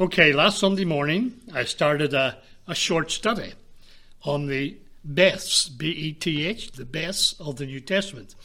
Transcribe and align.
Okay, 0.00 0.32
last 0.32 0.60
Sunday 0.60 0.84
morning 0.84 1.40
I 1.52 1.64
started 1.64 2.14
a, 2.14 2.38
a 2.68 2.74
short 2.76 3.10
study 3.10 3.54
on 4.22 4.46
the 4.46 4.76
Beths, 5.04 5.76
B 5.76 5.88
E 5.88 6.12
T 6.12 6.46
H, 6.46 6.70
the 6.70 6.84
Beths 6.84 7.34
of 7.40 7.56
the 7.56 7.66
New 7.66 7.80
Testament. 7.80 8.36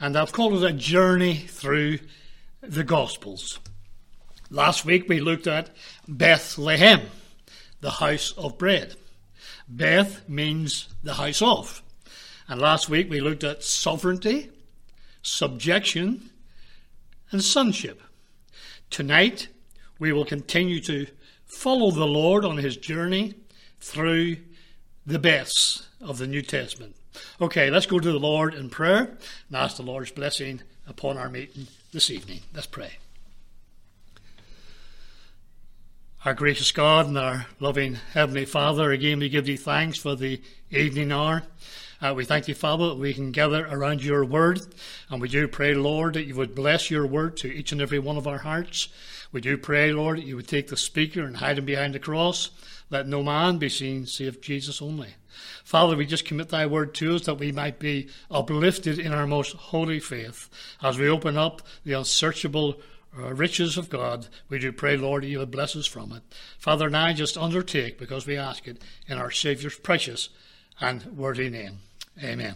And 0.00 0.16
I've 0.16 0.32
called 0.32 0.54
it 0.54 0.66
a 0.66 0.72
journey 0.72 1.34
through 1.34 1.98
the 2.62 2.84
Gospels. 2.84 3.60
Last 4.48 4.86
week 4.86 5.10
we 5.10 5.20
looked 5.20 5.46
at 5.46 5.68
Bethlehem, 6.08 7.02
the 7.82 7.90
house 7.90 8.32
of 8.38 8.56
bread. 8.56 8.94
Beth 9.68 10.26
means 10.26 10.88
the 11.02 11.12
house 11.12 11.42
of. 11.42 11.82
And 12.48 12.62
last 12.62 12.88
week 12.88 13.10
we 13.10 13.20
looked 13.20 13.44
at 13.44 13.62
sovereignty, 13.62 14.48
subjection, 15.20 16.30
and 17.30 17.44
sonship. 17.44 18.00
Tonight 18.88 19.48
we 19.98 20.12
will 20.12 20.24
continue 20.24 20.80
to 20.80 21.06
follow 21.46 21.90
the 21.90 22.06
Lord 22.06 22.44
on 22.44 22.58
his 22.58 22.76
journey 22.76 23.34
through 23.80 24.36
the 25.06 25.18
Beths 25.18 25.86
of 26.00 26.18
the 26.18 26.26
New 26.26 26.42
Testament. 26.42 26.94
Okay, 27.40 27.70
let's 27.70 27.86
go 27.86 27.98
to 27.98 28.12
the 28.12 28.18
Lord 28.18 28.54
in 28.54 28.70
prayer 28.70 29.16
and 29.48 29.56
ask 29.56 29.76
the 29.76 29.82
Lord's 29.82 30.10
blessing 30.10 30.62
upon 30.86 31.16
our 31.16 31.28
meeting 31.28 31.66
this 31.92 32.10
evening. 32.10 32.40
Let's 32.54 32.66
pray. 32.66 32.98
Our 36.24 36.34
gracious 36.34 36.72
God 36.72 37.06
and 37.06 37.16
our 37.16 37.46
loving 37.60 37.94
Heavenly 38.12 38.44
Father, 38.44 38.90
again 38.90 39.18
we 39.18 39.28
give 39.28 39.46
thee 39.46 39.56
thanks 39.56 39.98
for 39.98 40.14
the 40.14 40.40
evening 40.70 41.12
hour. 41.12 41.44
Uh, 42.00 42.12
we 42.14 42.24
thank 42.24 42.46
you, 42.46 42.54
Father, 42.54 42.88
that 42.88 42.98
we 42.98 43.12
can 43.12 43.32
gather 43.32 43.66
around 43.66 44.04
your 44.04 44.24
word. 44.24 44.60
And 45.10 45.20
we 45.20 45.28
do 45.28 45.48
pray, 45.48 45.74
Lord, 45.74 46.14
that 46.14 46.26
you 46.26 46.36
would 46.36 46.54
bless 46.54 46.90
your 46.90 47.06
word 47.06 47.36
to 47.38 47.48
each 47.48 47.72
and 47.72 47.80
every 47.80 47.98
one 47.98 48.16
of 48.16 48.28
our 48.28 48.38
hearts. 48.38 48.88
We 49.32 49.40
do 49.40 49.58
pray, 49.58 49.92
Lord, 49.92 50.18
that 50.18 50.26
you 50.26 50.36
would 50.36 50.48
take 50.48 50.68
the 50.68 50.76
speaker 50.76 51.22
and 51.22 51.36
hide 51.36 51.58
him 51.58 51.66
behind 51.66 51.94
the 51.94 51.98
cross. 51.98 52.50
Let 52.90 53.06
no 53.06 53.22
man 53.22 53.58
be 53.58 53.68
seen 53.68 54.06
save 54.06 54.40
Jesus 54.40 54.80
only. 54.80 55.14
Father, 55.64 55.96
we 55.96 56.06
just 56.06 56.24
commit 56.24 56.48
thy 56.48 56.66
word 56.66 56.94
to 56.94 57.14
us 57.14 57.26
that 57.26 57.34
we 57.34 57.52
might 57.52 57.78
be 57.78 58.08
uplifted 58.30 58.98
in 58.98 59.12
our 59.12 59.26
most 59.26 59.54
holy 59.54 60.00
faith. 60.00 60.48
As 60.82 60.98
we 60.98 61.08
open 61.08 61.36
up 61.36 61.62
the 61.84 61.92
unsearchable 61.92 62.80
uh, 63.16 63.34
riches 63.34 63.76
of 63.76 63.90
God, 63.90 64.28
we 64.48 64.58
do 64.58 64.72
pray, 64.72 64.96
Lord, 64.96 65.22
that 65.22 65.28
you 65.28 65.40
would 65.40 65.50
bless 65.50 65.76
us 65.76 65.86
from 65.86 66.12
it. 66.12 66.22
Father, 66.58 66.88
now 66.88 67.12
just 67.12 67.36
undertake 67.36 67.98
because 67.98 68.26
we 68.26 68.36
ask 68.36 68.66
it 68.66 68.80
in 69.06 69.18
our 69.18 69.30
Saviour's 69.30 69.78
precious 69.78 70.30
and 70.80 71.04
worthy 71.16 71.50
name. 71.50 71.80
Amen. 72.22 72.54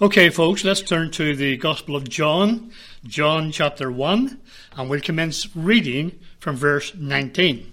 Okay, 0.00 0.30
folks, 0.30 0.64
let's 0.64 0.80
turn 0.80 1.10
to 1.12 1.34
the 1.34 1.56
Gospel 1.56 1.96
of 1.96 2.08
John, 2.08 2.70
John 3.04 3.50
chapter 3.50 3.90
1, 3.90 4.38
and 4.76 4.88
we'll 4.88 5.00
commence 5.00 5.56
reading 5.56 6.18
from 6.38 6.54
verse 6.54 6.94
19. 6.94 7.72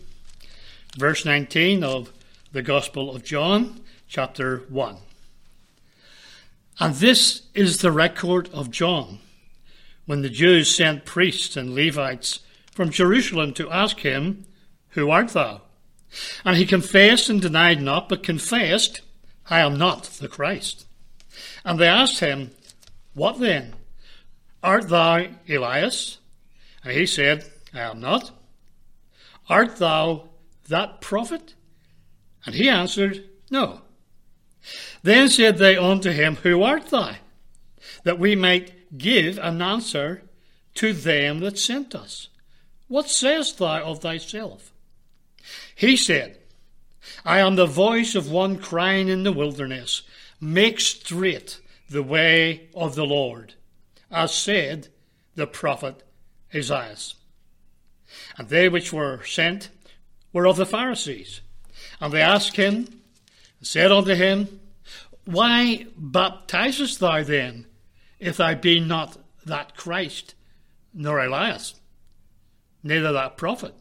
Verse 0.98 1.24
19 1.24 1.84
of 1.84 2.12
the 2.52 2.64
Gospel 2.64 3.16
of 3.16 3.24
John, 3.24 3.82
chapter 4.08 4.64
1. 4.70 4.98
And 6.80 6.96
this 6.96 7.44
is 7.54 7.78
the 7.78 7.92
record 7.92 8.50
of 8.52 8.72
John, 8.72 9.20
when 10.06 10.24
the 10.24 10.30
Jews 10.30 10.76
sent 10.76 11.06
priests 11.06 11.56
and 11.56 11.76
Levites 11.76 12.40
from 12.72 12.90
Jerusalem 12.90 13.54
to 13.54 13.70
ask 13.70 14.00
him, 14.00 14.46
Who 14.90 15.12
art 15.12 15.30
thou? 15.30 15.62
And 16.44 16.58
he 16.58 16.66
confessed 16.66 17.30
and 17.30 17.42
denied 17.42 17.82
not, 17.82 18.10
but 18.10 18.24
confessed, 18.24 19.02
I 19.50 19.60
am 19.60 19.78
not 19.78 20.06
the 20.06 20.28
Christ. 20.28 20.86
And 21.66 21.80
they 21.80 21.88
asked 21.88 22.20
him, 22.20 22.52
What 23.14 23.40
then? 23.40 23.74
Art 24.64 24.88
thou 24.88 25.26
Elias? 25.50 26.20
And 26.84 26.94
he 26.94 27.06
said, 27.06 27.52
I 27.74 27.82
am 27.82 28.00
not. 28.00 28.32
Art 29.50 29.78
thou 29.78 30.30
that 30.70 31.02
prophet? 31.02 31.56
And 32.46 32.56
he 32.56 32.70
answered, 32.70 33.26
No. 33.50 33.82
Then 35.04 35.30
said 35.30 35.58
they 35.58 35.76
unto 35.76 36.12
him, 36.12 36.38
Who 36.38 36.64
art 36.64 36.88
thou? 36.88 37.16
That 38.04 38.20
we 38.20 38.36
might 38.36 38.98
give 38.98 39.38
an 39.40 39.62
answer 39.62 40.24
to 40.76 40.94
them 40.94 41.40
that 41.40 41.58
sent 41.58 41.96
us. 41.96 42.30
What 42.88 43.10
sayest 43.10 43.58
thou 43.58 43.84
of 43.84 44.00
thyself? 44.02 44.72
He 45.76 45.98
said, 45.98 46.38
I 47.24 47.40
am 47.40 47.56
the 47.56 47.66
voice 47.66 48.16
of 48.16 48.32
one 48.32 48.58
crying 48.58 49.08
in 49.10 49.24
the 49.24 49.32
wilderness, 49.32 50.04
Make 50.46 50.80
straight 50.80 51.60
the 51.90 52.04
way 52.04 52.70
of 52.76 52.94
the 52.94 53.04
Lord, 53.04 53.56
as 54.12 54.32
said 54.32 54.90
the 55.34 55.48
prophet 55.48 56.04
Isaiah. 56.54 56.96
And 58.38 58.48
they 58.48 58.70
which 58.70 58.94
were 58.94 59.24
sent 59.24 59.70
were 60.32 60.46
of 60.46 60.58
the 60.58 60.68
Pharisees. 60.68 61.42
And 62.00 62.14
they 62.14 62.22
asked 62.22 62.58
him, 62.58 63.02
and 63.58 63.68
said 63.68 63.92
unto 63.92 64.14
him, 64.14 64.60
Why 65.26 65.88
baptizest 65.98 67.00
thou 67.00 67.24
then, 67.24 67.66
if 68.20 68.38
thou 68.38 68.54
be 68.54 68.80
not 68.80 69.18
that 69.48 69.76
Christ, 69.76 70.36
nor 70.94 71.26
Elias, 71.26 71.74
neither 72.84 73.12
that 73.14 73.36
prophet? 73.36 73.74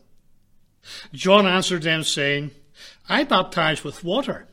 John 1.12 1.46
answered 1.46 1.82
them, 1.82 2.04
saying, 2.04 2.52
I 3.06 3.24
baptize 3.24 3.84
with 3.84 4.02
water, 4.02 4.48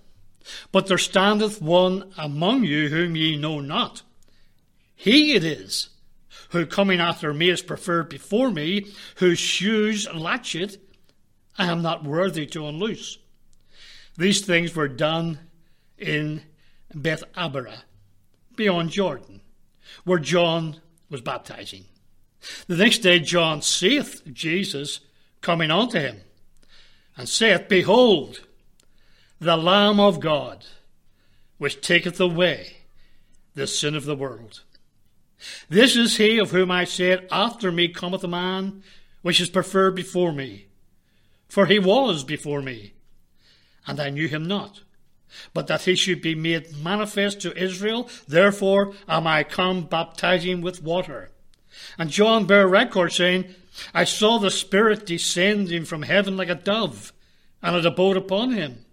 but 0.72 0.88
there 0.88 0.98
standeth 0.98 1.62
one 1.62 2.12
among 2.18 2.64
you 2.64 2.90
whom 2.90 3.16
ye 3.16 3.38
know 3.38 3.60
not. 3.60 4.02
He 4.96 5.34
it 5.34 5.44
is 5.44 5.90
who 6.50 6.66
coming 6.66 7.00
after 7.00 7.34
me 7.34 7.50
is 7.50 7.62
preferred 7.62 8.10
before 8.10 8.52
me, 8.52 8.86
whose 9.16 9.40
shoes 9.40 10.08
latchet 10.14 10.78
I 11.58 11.66
am 11.66 11.82
not 11.82 12.04
worthy 12.04 12.46
to 12.48 12.68
unloose. 12.68 13.18
These 14.18 14.42
things 14.42 14.76
were 14.76 14.88
done 14.88 15.40
in 15.98 16.42
Beth 16.94 17.24
Abara, 17.36 17.84
beyond 18.56 18.90
Jordan, 18.92 19.42
where 20.04 20.20
John 20.20 20.78
was 21.10 21.22
baptizing. 21.22 21.86
The 22.68 22.78
next 22.78 23.00
day 23.00 23.20
John 23.20 23.62
seeth 23.62 24.24
Jesus 24.32 25.00
coming 25.42 25.72
unto 25.72 26.00
him 26.00 26.22
and 27.16 27.30
saith, 27.30 27.68
Behold, 27.70 28.42
the 29.42 29.58
Lamb 29.58 30.00
of 30.00 30.20
God, 30.20 30.64
which 31.58 31.82
taketh 31.82 32.20
away 32.20 32.78
the 33.56 33.66
sin 33.66 33.96
of 33.96 34.06
the 34.06 34.16
world. 34.16 34.62
This 35.68 35.96
is 35.96 36.18
he 36.18 36.38
of 36.38 36.52
whom 36.52 36.70
I 36.70 36.84
said, 36.84 37.28
After 37.32 37.72
me 37.72 37.88
cometh 37.88 38.24
a 38.24 38.28
man 38.28 38.84
which 39.24 39.42
is 39.42 39.50
preferred 39.50 39.96
before 39.96 40.32
me, 40.32 40.68
for 41.50 41.66
he 41.66 41.80
was 41.80 42.24
before 42.24 42.62
me, 42.62 42.94
and 43.88 44.00
I 44.00 44.12
knew 44.12 44.28
him 44.28 44.44
not. 44.44 44.84
But 45.56 45.66
that 45.66 45.84
he 45.84 45.96
should 45.96 46.22
be 46.22 46.36
made 46.36 46.78
manifest 46.78 47.42
to 47.42 47.58
Israel, 47.58 48.08
therefore 48.28 48.94
am 49.08 49.26
I 49.26 49.44
come 49.44 49.86
baptizing 49.86 50.62
with 50.62 50.84
water. 50.84 51.32
And 51.98 52.12
John 52.12 52.46
bare 52.46 52.68
record, 52.68 53.12
saying, 53.12 53.56
I 53.92 54.04
saw 54.04 54.38
the 54.38 54.52
Spirit 54.52 55.08
descending 55.08 55.86
from 55.86 56.04
heaven 56.04 56.38
like 56.38 56.50
a 56.50 56.56
dove, 56.56 57.12
and 57.64 57.76
it 57.76 57.88
abode 57.88 58.18
upon 58.18 58.52
him. 58.52 58.86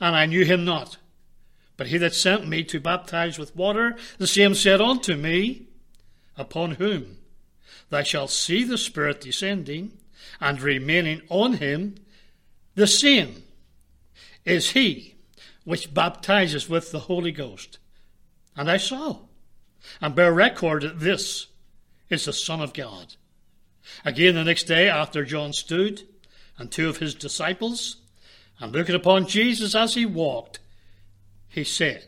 And 0.00 0.14
I 0.14 0.26
knew 0.26 0.44
him 0.44 0.64
not. 0.64 0.98
But 1.76 1.88
he 1.88 1.98
that 1.98 2.14
sent 2.14 2.48
me 2.48 2.64
to 2.64 2.80
baptize 2.80 3.38
with 3.38 3.56
water, 3.56 3.96
the 4.18 4.26
same 4.26 4.54
said 4.54 4.80
unto 4.80 5.14
me, 5.14 5.66
Upon 6.36 6.72
whom 6.72 7.18
thou 7.90 8.02
shalt 8.02 8.30
see 8.30 8.64
the 8.64 8.78
Spirit 8.78 9.20
descending 9.20 9.92
and 10.40 10.60
remaining 10.60 11.22
on 11.28 11.54
him, 11.54 11.96
the 12.74 12.86
same 12.86 13.42
is 14.44 14.70
he 14.70 15.16
which 15.64 15.92
baptizes 15.92 16.68
with 16.68 16.92
the 16.92 17.00
Holy 17.00 17.32
Ghost. 17.32 17.78
And 18.56 18.70
I 18.70 18.76
saw, 18.76 19.18
and 20.00 20.14
bear 20.14 20.32
record 20.32 20.82
that 20.82 21.00
this 21.00 21.48
is 22.08 22.24
the 22.24 22.32
Son 22.32 22.60
of 22.60 22.72
God. 22.72 23.14
Again, 24.04 24.34
the 24.34 24.44
next 24.44 24.64
day, 24.64 24.88
after 24.88 25.24
John 25.24 25.52
stood, 25.52 26.02
and 26.56 26.70
two 26.70 26.88
of 26.88 26.98
his 26.98 27.14
disciples, 27.14 27.96
and 28.60 28.72
looking 28.72 28.94
upon 28.94 29.26
Jesus 29.26 29.74
as 29.74 29.94
he 29.94 30.06
walked, 30.06 30.58
he 31.48 31.64
said, 31.64 32.06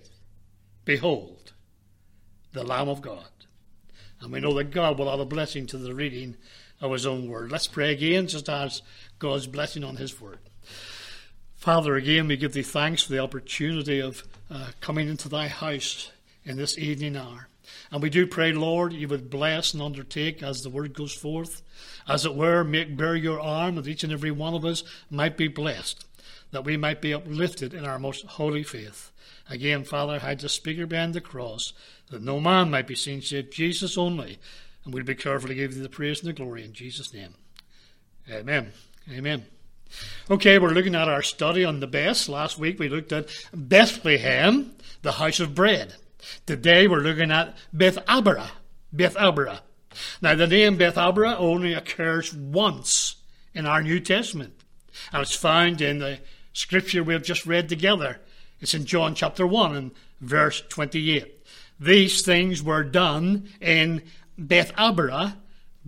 Behold, 0.84 1.52
the 2.52 2.64
Lamb 2.64 2.88
of 2.88 3.00
God. 3.00 3.24
And 4.20 4.32
we 4.32 4.40
know 4.40 4.54
that 4.54 4.70
God 4.70 4.98
will 4.98 5.10
add 5.10 5.20
a 5.20 5.24
blessing 5.24 5.66
to 5.68 5.78
the 5.78 5.94
reading 5.94 6.36
of 6.80 6.92
his 6.92 7.06
own 7.06 7.28
word. 7.28 7.50
Let's 7.50 7.66
pray 7.66 7.92
again, 7.92 8.26
just 8.26 8.48
as 8.48 8.82
God's 9.18 9.46
blessing 9.46 9.84
on 9.84 9.96
his 9.96 10.20
word. 10.20 10.38
Father, 11.56 11.94
again, 11.94 12.26
we 12.26 12.36
give 12.36 12.52
thee 12.52 12.62
thanks 12.62 13.02
for 13.02 13.12
the 13.12 13.18
opportunity 13.18 14.00
of 14.00 14.24
uh, 14.50 14.68
coming 14.80 15.08
into 15.08 15.28
thy 15.28 15.48
house 15.48 16.10
in 16.44 16.56
this 16.56 16.78
evening 16.78 17.16
hour. 17.16 17.48
And 17.92 18.02
we 18.02 18.10
do 18.10 18.26
pray, 18.26 18.52
Lord, 18.52 18.92
you 18.92 19.08
would 19.08 19.30
bless 19.30 19.74
and 19.74 19.82
undertake 19.82 20.42
as 20.42 20.62
the 20.62 20.70
word 20.70 20.94
goes 20.94 21.12
forth. 21.12 21.62
As 22.08 22.24
it 22.24 22.34
were, 22.34 22.64
make 22.64 22.96
bare 22.96 23.16
your 23.16 23.40
arm 23.40 23.76
that 23.76 23.86
each 23.86 24.04
and 24.04 24.12
every 24.12 24.30
one 24.30 24.54
of 24.54 24.64
us 24.64 24.82
might 25.10 25.36
be 25.36 25.48
blessed, 25.48 26.04
that 26.50 26.64
we 26.64 26.76
might 26.76 27.00
be 27.00 27.14
uplifted 27.14 27.74
in 27.74 27.84
our 27.84 27.98
most 27.98 28.26
holy 28.26 28.62
faith. 28.62 29.10
Again, 29.48 29.84
Father, 29.84 30.18
hide 30.18 30.40
the 30.40 30.48
speaker 30.48 30.86
behind 30.86 31.14
the 31.14 31.20
cross, 31.20 31.72
that 32.10 32.22
no 32.22 32.40
man 32.40 32.70
might 32.70 32.86
be 32.86 32.94
seen 32.94 33.22
save 33.22 33.50
Jesus 33.50 33.98
only. 33.98 34.38
And 34.84 34.94
we'll 34.94 35.04
be 35.04 35.14
careful 35.14 35.48
to 35.48 35.54
give 35.54 35.74
thee 35.74 35.80
the 35.80 35.88
praise 35.88 36.20
and 36.20 36.28
the 36.28 36.32
glory 36.32 36.64
in 36.64 36.72
Jesus' 36.72 37.12
name. 37.12 37.34
Amen. 38.30 38.72
Amen. 39.10 39.44
Okay, 40.30 40.58
we're 40.58 40.70
looking 40.70 40.94
at 40.94 41.08
our 41.08 41.22
study 41.22 41.64
on 41.64 41.80
the 41.80 41.88
Beths. 41.88 42.28
Last 42.28 42.58
week 42.58 42.78
we 42.78 42.88
looked 42.88 43.12
at 43.12 43.28
Bethlehem, 43.52 44.72
the 45.02 45.12
house 45.12 45.40
of 45.40 45.54
bread. 45.54 45.94
Today 46.46 46.86
we're 46.86 47.00
looking 47.00 47.32
at 47.32 47.56
Beth 47.72 47.98
Abara. 48.06 48.52
Beth 48.92 49.16
Abara. 49.16 49.62
Now 50.22 50.36
the 50.36 50.46
name 50.46 50.76
Beth 50.76 50.96
Abara 50.96 51.36
only 51.36 51.74
occurs 51.74 52.32
once 52.32 53.16
in 53.52 53.66
our 53.66 53.82
New 53.82 53.98
Testament. 53.98 54.54
And 55.12 55.22
it's 55.22 55.34
found 55.34 55.80
in 55.80 55.98
the 55.98 56.20
scripture 56.52 57.02
we've 57.02 57.22
just 57.22 57.46
read 57.46 57.68
together. 57.68 58.20
It's 58.60 58.74
in 58.74 58.84
John 58.84 59.14
chapter 59.14 59.46
1 59.46 59.74
and 59.74 59.90
verse 60.20 60.62
28. 60.68 61.46
These 61.78 62.22
things 62.22 62.62
were 62.62 62.84
done 62.84 63.48
in 63.60 64.02
Beth 64.36 64.72
Abara, 64.76 65.36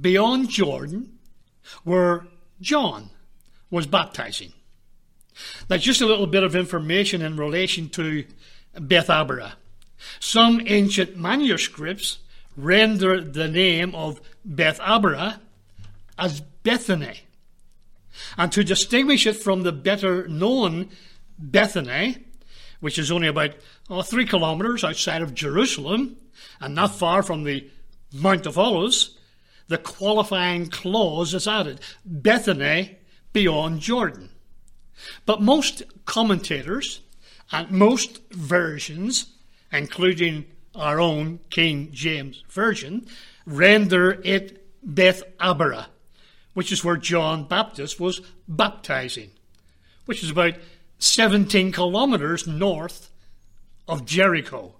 beyond 0.00 0.48
Jordan, 0.48 1.18
where 1.84 2.26
John 2.60 3.10
was 3.70 3.86
baptizing. 3.86 4.52
Now, 5.68 5.76
just 5.76 6.00
a 6.00 6.06
little 6.06 6.26
bit 6.26 6.42
of 6.42 6.56
information 6.56 7.22
in 7.22 7.36
relation 7.36 7.88
to 7.90 8.24
Beth 8.78 9.10
Abara. 9.10 9.54
Some 10.20 10.62
ancient 10.66 11.16
manuscripts 11.16 12.18
render 12.56 13.20
the 13.20 13.48
name 13.48 13.94
of 13.94 14.20
Beth 14.44 14.80
Abara 14.82 15.40
as 16.18 16.40
Bethany. 16.40 17.20
And 18.36 18.52
to 18.52 18.64
distinguish 18.64 19.26
it 19.26 19.34
from 19.34 19.62
the 19.62 19.72
better 19.72 20.28
known 20.28 20.90
Bethany, 21.38 22.24
which 22.80 22.98
is 22.98 23.10
only 23.10 23.28
about 23.28 23.54
oh, 23.88 24.02
three 24.02 24.26
kilometres 24.26 24.84
outside 24.84 25.22
of 25.22 25.34
Jerusalem 25.34 26.16
and 26.60 26.74
not 26.74 26.94
far 26.94 27.22
from 27.22 27.44
the 27.44 27.70
Mount 28.12 28.46
of 28.46 28.58
Olives, 28.58 29.16
the 29.68 29.78
qualifying 29.78 30.66
clause 30.66 31.32
is 31.32 31.48
added 31.48 31.80
Bethany 32.04 32.98
beyond 33.32 33.80
Jordan. 33.80 34.30
But 35.24 35.40
most 35.40 35.82
commentators 36.04 37.00
and 37.50 37.70
most 37.70 38.20
versions, 38.32 39.32
including 39.72 40.44
our 40.74 41.00
own 41.00 41.40
King 41.50 41.88
James 41.92 42.42
Version, 42.50 43.06
render 43.46 44.20
it 44.24 44.64
Beth 44.82 45.22
Abara, 45.38 45.88
which 46.54 46.72
is 46.72 46.84
where 46.84 46.96
John 46.96 47.44
Baptist 47.44 47.98
was 47.98 48.20
baptizing, 48.46 49.30
which 50.04 50.22
is 50.22 50.30
about 50.30 50.54
17 50.98 51.72
kilometers 51.72 52.46
north 52.46 53.10
of 53.88 54.04
Jericho. 54.04 54.74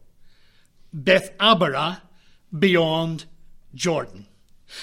Beth 0.93 1.33
Abara 1.41 2.03
beyond 2.57 3.25
Jordan. 3.75 4.27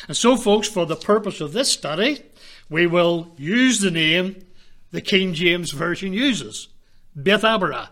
And 0.07 0.17
so, 0.17 0.35
folks, 0.35 0.67
for 0.67 0.85
the 0.85 0.95
purpose 0.95 1.41
of 1.41 1.53
this 1.53 1.71
study, 1.71 2.21
we 2.69 2.87
will 2.87 3.33
use 3.37 3.79
the 3.79 3.91
name 3.91 4.43
the 4.91 5.01
King 5.01 5.33
James 5.33 5.71
Version 5.71 6.13
uses 6.13 6.69
Beth 7.15 7.43
Abara. 7.43 7.91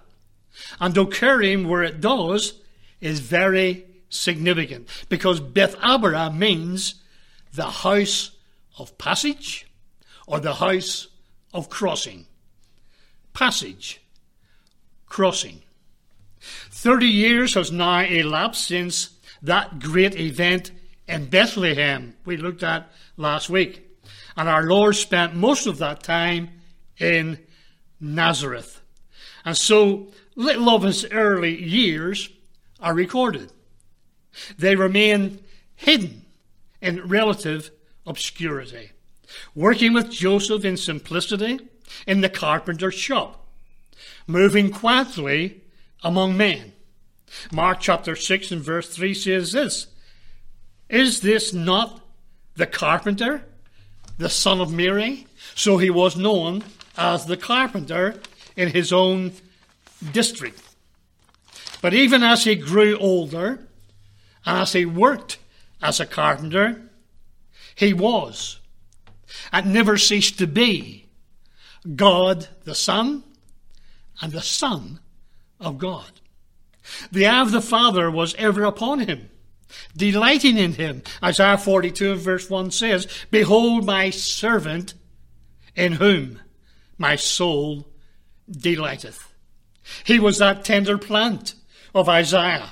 And 0.79 0.97
occurring 0.97 1.67
where 1.67 1.83
it 1.83 2.01
does 2.01 2.59
is 2.99 3.19
very 3.19 3.85
significant 4.09 4.87
because 5.09 5.39
Beth 5.39 5.75
Abara 5.81 6.31
means 6.31 6.95
the 7.53 7.65
house 7.65 8.31
of 8.77 8.97
passage 8.97 9.67
or 10.25 10.39
the 10.39 10.55
house 10.55 11.07
of 11.53 11.69
crossing. 11.69 12.25
Passage, 13.33 14.01
crossing. 15.05 15.61
Thirty 16.39 17.07
years 17.07 17.55
has 17.55 17.71
now 17.71 18.01
elapsed 18.01 18.65
since 18.65 19.09
that 19.41 19.79
great 19.79 20.15
event 20.15 20.71
in 21.07 21.25
Bethlehem 21.25 22.15
we 22.25 22.37
looked 22.37 22.63
at 22.63 22.91
last 23.15 23.49
week. 23.49 23.83
And 24.35 24.47
our 24.47 24.63
Lord 24.63 24.95
spent 24.95 25.35
most 25.35 25.67
of 25.67 25.79
that 25.79 26.03
time 26.03 26.49
in 26.99 27.39
Nazareth. 27.99 28.81
And 29.45 29.57
so 29.57 30.11
little 30.35 30.69
of 30.69 30.83
his 30.83 31.05
early 31.05 31.61
years 31.63 32.29
are 32.79 32.93
recorded. 32.93 33.51
They 34.57 34.75
remain 34.75 35.39
hidden 35.75 36.25
in 36.81 37.07
relative 37.07 37.71
obscurity. 38.07 38.91
Working 39.53 39.93
with 39.93 40.09
Joseph 40.09 40.65
in 40.65 40.77
simplicity 40.77 41.59
in 42.07 42.21
the 42.21 42.29
carpenter's 42.29 42.95
shop, 42.95 43.45
moving 44.25 44.71
quietly 44.71 45.61
among 46.03 46.37
men. 46.37 46.73
Mark 47.51 47.79
chapter 47.81 48.15
6 48.15 48.51
and 48.51 48.61
verse 48.61 48.89
3 48.89 49.13
says 49.13 49.51
this 49.51 49.87
Is 50.89 51.21
this 51.21 51.53
not 51.53 52.01
the 52.55 52.65
carpenter, 52.65 53.43
the 54.17 54.29
son 54.29 54.61
of 54.61 54.71
Mary? 54.71 55.27
So 55.53 55.77
he 55.77 55.89
was 55.89 56.15
known 56.15 56.63
as 56.97 57.25
the 57.25 57.37
carpenter 57.37 58.19
in 58.55 58.69
his 58.69 58.91
own 58.91 59.33
district. 60.11 60.61
But 61.81 61.93
even 61.93 62.23
as 62.23 62.43
he 62.43 62.55
grew 62.55 62.97
older, 62.97 63.67
and 64.45 64.57
as 64.59 64.73
he 64.73 64.85
worked 64.85 65.37
as 65.81 65.99
a 65.99 66.05
carpenter, 66.05 66.86
he 67.77 67.93
was, 67.93 68.59
and 69.51 69.71
never 69.71 69.97
ceased 69.97 70.39
to 70.39 70.47
be, 70.47 71.05
God 71.95 72.47
the 72.63 72.73
Son 72.73 73.23
and 74.19 74.31
the 74.33 74.41
Son 74.41 74.99
of 75.59 75.77
God. 75.77 76.11
The 77.11 77.27
eye 77.27 77.41
of 77.41 77.51
the 77.51 77.61
Father 77.61 78.09
was 78.09 78.33
ever 78.35 78.63
upon 78.63 79.01
him, 79.01 79.29
delighting 79.95 80.57
in 80.57 80.73
him. 80.73 81.03
Isaiah 81.23 81.59
42 81.59 82.15
verse 82.15 82.49
1 82.49 82.71
says, 82.71 83.07
Behold 83.29 83.85
my 83.85 84.09
servant 84.09 84.95
in 85.75 85.93
whom 85.93 86.39
my 86.97 87.15
soul 87.15 87.87
delighteth. 88.49 89.35
He 90.03 90.19
was 90.19 90.39
that 90.39 90.65
tender 90.65 90.97
plant 90.97 91.53
of 91.93 92.09
Isaiah, 92.09 92.71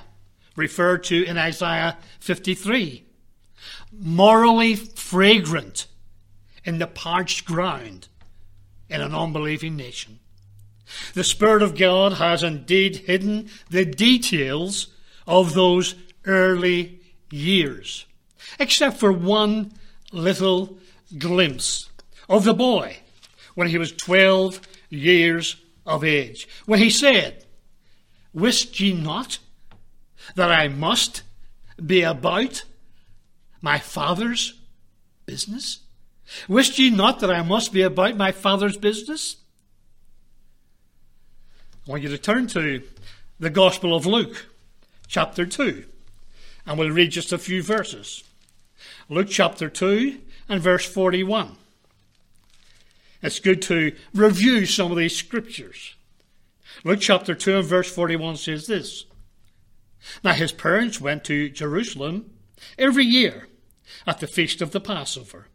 referred 0.56 1.04
to 1.06 1.24
in 1.24 1.38
Isaiah 1.38 2.00
53. 2.22 3.06
Morally 3.92 4.76
fragrant 4.76 5.88
in 6.64 6.80
the 6.80 6.88
parched 6.88 7.46
ground 7.46 8.08
in 8.90 9.02
an 9.02 9.14
unbelieving 9.14 9.76
nation. 9.76 10.20
The 11.14 11.24
Spirit 11.24 11.62
of 11.62 11.78
God 11.78 12.14
has 12.14 12.44
indeed 12.44 12.98
hidden 12.98 13.50
the 13.70 13.86
details 13.86 14.88
of 15.28 15.54
those 15.54 15.96
early 16.26 17.00
years, 17.32 18.06
except 18.60 18.98
for 18.98 19.12
one 19.12 19.74
little 20.12 20.78
glimpse 21.18 21.90
of 22.30 22.44
the 22.44 22.54
boy 22.54 22.98
when 23.56 23.70
he 23.70 23.78
was 23.78 23.92
12 23.92 24.62
years 24.90 25.58
of 25.86 26.04
age, 26.04 26.48
when 26.66 26.80
he 26.80 26.90
said, 26.90 27.46
Wist 28.34 28.80
ye 28.80 28.94
not 28.94 29.40
that 30.36 30.52
I 30.52 30.68
must 30.68 31.24
be 31.84 32.02
about 32.02 32.64
my 33.66 33.80
father's 33.80 34.54
business? 35.26 35.80
Wist 36.48 36.78
ye 36.78 36.92
not 36.92 37.20
that 37.20 37.32
I 37.32 37.42
must 37.42 37.74
be 37.74 37.82
about 37.82 38.16
my 38.16 38.32
father's 38.32 38.78
business? 38.78 39.38
I 41.88 41.92
want 41.92 42.04
you 42.04 42.10
to 42.10 42.18
turn 42.20 42.46
to 42.50 42.84
the 43.40 43.50
Gospel 43.50 43.96
of 43.96 44.06
Luke, 44.06 44.46
chapter 45.08 45.48
2, 45.48 45.84
and 46.68 46.78
we'll 46.78 46.92
read 46.92 47.10
just 47.10 47.34
a 47.34 47.40
few 47.40 47.64
verses. 47.64 48.24
Luke 49.10 49.30
chapter 49.32 49.68
2 49.68 50.20
and 50.48 50.62
verse 50.62 50.86
41. 50.86 51.58
It's 53.24 53.40
good 53.40 53.64
to 53.64 53.96
review 54.14 54.68
some 54.68 54.92
of 54.92 54.98
these 54.98 55.18
scriptures. 55.18 55.96
Luke 56.84 57.00
chapter 57.02 57.34
2 57.34 57.58
and 57.58 57.66
verse 57.66 57.92
41 57.92 58.38
says 58.38 58.68
this 58.68 59.06
Now 60.24 60.34
his 60.34 60.52
parents 60.52 61.02
went 61.02 61.24
to 61.24 61.50
Jerusalem 61.50 62.30
every 62.78 63.06
year 63.06 63.48
at 64.08 64.20
the 64.20 64.28
feast 64.28 64.62
of 64.62 64.72
the 64.72 64.82
Passover. 64.82 65.48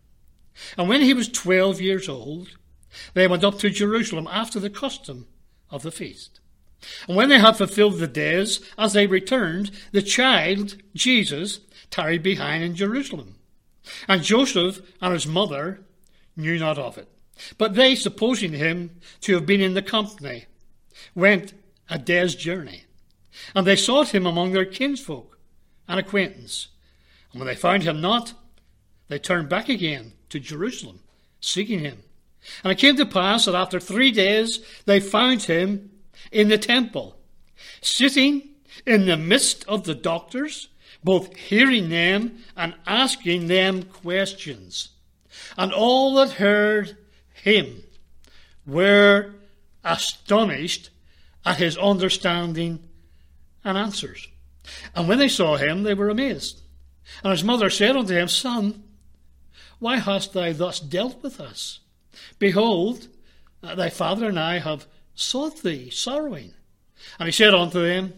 And 0.76 0.88
when 0.88 1.00
he 1.00 1.14
was 1.14 1.28
12 1.28 1.80
years 1.80 2.08
old, 2.08 2.50
they 3.14 3.28
went 3.28 3.44
up 3.44 3.58
to 3.60 3.70
Jerusalem 3.70 4.28
after 4.30 4.58
the 4.58 4.70
custom 4.70 5.26
of 5.70 5.82
the 5.82 5.92
feast. 5.92 6.40
And 7.06 7.16
when 7.16 7.28
they 7.28 7.38
had 7.38 7.56
fulfilled 7.56 7.98
the 7.98 8.06
days, 8.06 8.60
as 8.78 8.92
they 8.92 9.06
returned, 9.06 9.70
the 9.92 10.02
child, 10.02 10.76
Jesus, 10.94 11.60
tarried 11.90 12.22
behind 12.22 12.64
in 12.64 12.74
Jerusalem. 12.74 13.36
And 14.08 14.22
Joseph 14.22 14.80
and 15.00 15.12
his 15.12 15.26
mother 15.26 15.80
knew 16.36 16.58
not 16.58 16.78
of 16.78 16.98
it. 16.98 17.08
But 17.58 17.74
they, 17.74 17.94
supposing 17.94 18.52
him 18.52 18.90
to 19.22 19.34
have 19.34 19.46
been 19.46 19.60
in 19.60 19.74
the 19.74 19.82
company, 19.82 20.46
went 21.14 21.54
a 21.88 21.98
day's 21.98 22.34
journey. 22.34 22.84
And 23.54 23.66
they 23.66 23.76
sought 23.76 24.14
him 24.14 24.26
among 24.26 24.52
their 24.52 24.64
kinsfolk 24.64 25.38
and 25.88 25.98
acquaintance. 25.98 26.68
And 27.32 27.40
when 27.40 27.46
they 27.46 27.54
found 27.54 27.82
him 27.82 28.00
not, 28.00 28.34
they 29.10 29.18
turned 29.18 29.48
back 29.48 29.68
again 29.68 30.12
to 30.28 30.38
Jerusalem, 30.38 31.00
seeking 31.40 31.80
him. 31.80 32.04
And 32.62 32.70
it 32.72 32.78
came 32.78 32.96
to 32.96 33.04
pass 33.04 33.44
that 33.44 33.56
after 33.56 33.80
three 33.80 34.12
days 34.12 34.60
they 34.86 35.00
found 35.00 35.42
him 35.42 35.90
in 36.30 36.48
the 36.48 36.56
temple, 36.56 37.16
sitting 37.82 38.50
in 38.86 39.06
the 39.06 39.16
midst 39.16 39.66
of 39.66 39.82
the 39.82 39.96
doctors, 39.96 40.68
both 41.02 41.36
hearing 41.36 41.88
them 41.88 42.38
and 42.56 42.74
asking 42.86 43.48
them 43.48 43.82
questions. 43.82 44.90
And 45.58 45.72
all 45.72 46.14
that 46.14 46.30
heard 46.30 46.96
him 47.32 47.82
were 48.64 49.32
astonished 49.82 50.90
at 51.44 51.56
his 51.56 51.76
understanding 51.76 52.78
and 53.64 53.76
answers. 53.76 54.28
And 54.94 55.08
when 55.08 55.18
they 55.18 55.28
saw 55.28 55.56
him, 55.56 55.82
they 55.82 55.94
were 55.94 56.10
amazed. 56.10 56.60
And 57.24 57.32
his 57.32 57.42
mother 57.42 57.70
said 57.70 57.96
unto 57.96 58.14
him, 58.14 58.28
Son, 58.28 58.84
why 59.80 59.96
hast 59.96 60.34
thou 60.34 60.52
thus 60.52 60.78
dealt 60.78 61.22
with 61.22 61.40
us? 61.40 61.80
Behold, 62.38 63.08
uh, 63.62 63.74
thy 63.74 63.88
father 63.88 64.28
and 64.28 64.38
I 64.38 64.58
have 64.58 64.86
sought 65.14 65.62
thee, 65.62 65.90
sorrowing. 65.90 66.54
And 67.18 67.26
he 67.26 67.32
said 67.32 67.54
unto 67.54 67.82
them, 67.82 68.12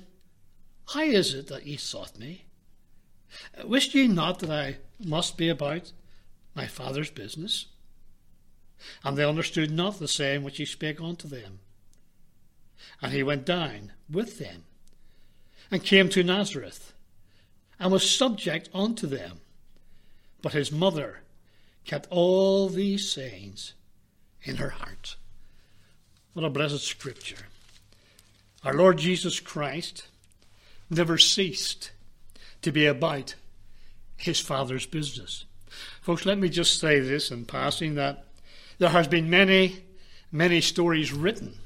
How 0.88 1.02
is 1.02 1.32
it 1.34 1.46
that 1.46 1.66
ye 1.66 1.76
sought 1.76 2.18
me? 2.18 2.44
Uh, 3.56 3.66
wist 3.66 3.94
ye 3.94 4.08
not 4.08 4.40
that 4.40 4.50
I 4.50 4.76
must 5.02 5.36
be 5.36 5.48
about 5.48 5.92
my 6.54 6.66
father's 6.66 7.10
business? 7.10 7.66
And 9.04 9.16
they 9.16 9.24
understood 9.24 9.70
not 9.70 10.00
the 10.00 10.08
saying 10.08 10.42
which 10.42 10.56
he 10.56 10.64
spake 10.64 11.00
unto 11.00 11.28
them. 11.28 11.60
And 13.00 13.12
he 13.12 13.22
went 13.22 13.46
down 13.46 13.92
with 14.10 14.38
them, 14.38 14.64
and 15.70 15.84
came 15.84 16.08
to 16.10 16.24
Nazareth, 16.24 16.92
and 17.78 17.92
was 17.92 18.08
subject 18.08 18.68
unto 18.74 19.06
them. 19.06 19.40
But 20.40 20.52
his 20.52 20.72
mother 20.72 21.20
kept 21.84 22.06
all 22.10 22.68
these 22.68 23.10
sayings 23.10 23.74
in 24.42 24.56
her 24.56 24.70
heart. 24.70 25.16
What 26.32 26.44
a 26.44 26.50
blessed 26.50 26.80
scripture. 26.80 27.46
Our 28.64 28.74
Lord 28.74 28.98
Jesus 28.98 29.40
Christ 29.40 30.06
never 30.88 31.18
ceased 31.18 31.90
to 32.62 32.72
be 32.72 32.86
about 32.86 33.34
his 34.16 34.40
Father's 34.40 34.86
business. 34.86 35.44
Folks, 36.00 36.24
let 36.26 36.38
me 36.38 36.48
just 36.48 36.78
say 36.78 37.00
this 37.00 37.30
in 37.30 37.44
passing 37.44 37.96
that 37.96 38.24
there 38.78 38.90
has 38.90 39.08
been 39.08 39.28
many, 39.28 39.84
many 40.30 40.60
stories 40.60 41.12
written 41.12 41.58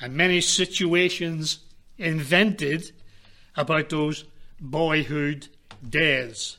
and 0.00 0.14
many 0.14 0.40
situations 0.40 1.58
invented 1.98 2.92
about 3.56 3.88
those 3.88 4.24
boyhood 4.60 5.48
days. 5.88 6.58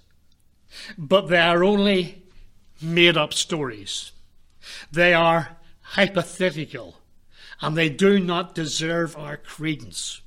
But 0.97 1.27
they 1.27 1.39
are 1.39 1.63
only 1.63 2.22
made 2.81 3.17
up 3.17 3.33
stories. 3.33 4.11
They 4.91 5.13
are 5.13 5.57
hypothetical 5.81 6.97
and 7.61 7.77
they 7.77 7.89
do 7.89 8.19
not 8.19 8.55
deserve 8.55 9.15
our 9.17 9.37
credence. 9.37 10.21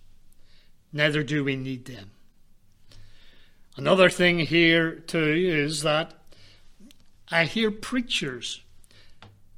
Neither 0.93 1.23
do 1.23 1.45
we 1.45 1.57
need 1.57 1.85
them. 1.85 2.13
Another 3.77 4.09
thing 4.09 4.39
here, 4.39 4.95
too, 4.95 5.35
is 5.35 5.83
that 5.83 6.15
I 7.29 7.45
hear 7.45 7.71
preachers 7.71 8.63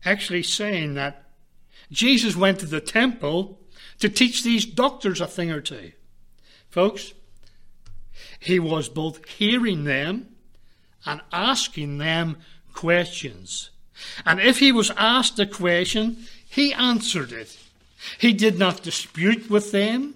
actually 0.05 0.43
saying 0.43 0.95
that 0.95 1.25
Jesus 1.93 2.35
went 2.35 2.59
to 2.61 2.67
the 2.67 2.81
temple 2.81 3.61
to 4.01 4.09
teach 4.09 4.43
these 4.43 4.65
doctors 4.65 5.21
a 5.21 5.27
thing 5.27 5.51
or 5.51 5.61
two. 5.61 5.93
Folks, 6.69 7.13
he 8.41 8.59
was 8.59 8.89
both 8.89 9.25
hearing 9.29 9.85
them 9.85 10.29
and 11.07 11.21
asking 11.33 11.99
them 11.99 12.39
questions. 12.79 13.71
And 14.25 14.39
if 14.39 14.61
he 14.61 14.71
was 14.71 14.93
asked 14.97 15.41
a 15.41 15.47
question, 15.47 16.17
he 16.49 16.73
answered 16.73 17.33
it. 17.33 17.59
He 18.19 18.33
did 18.33 18.57
not 18.57 18.85
dispute 18.85 19.51
with 19.51 19.73
them, 19.73 20.15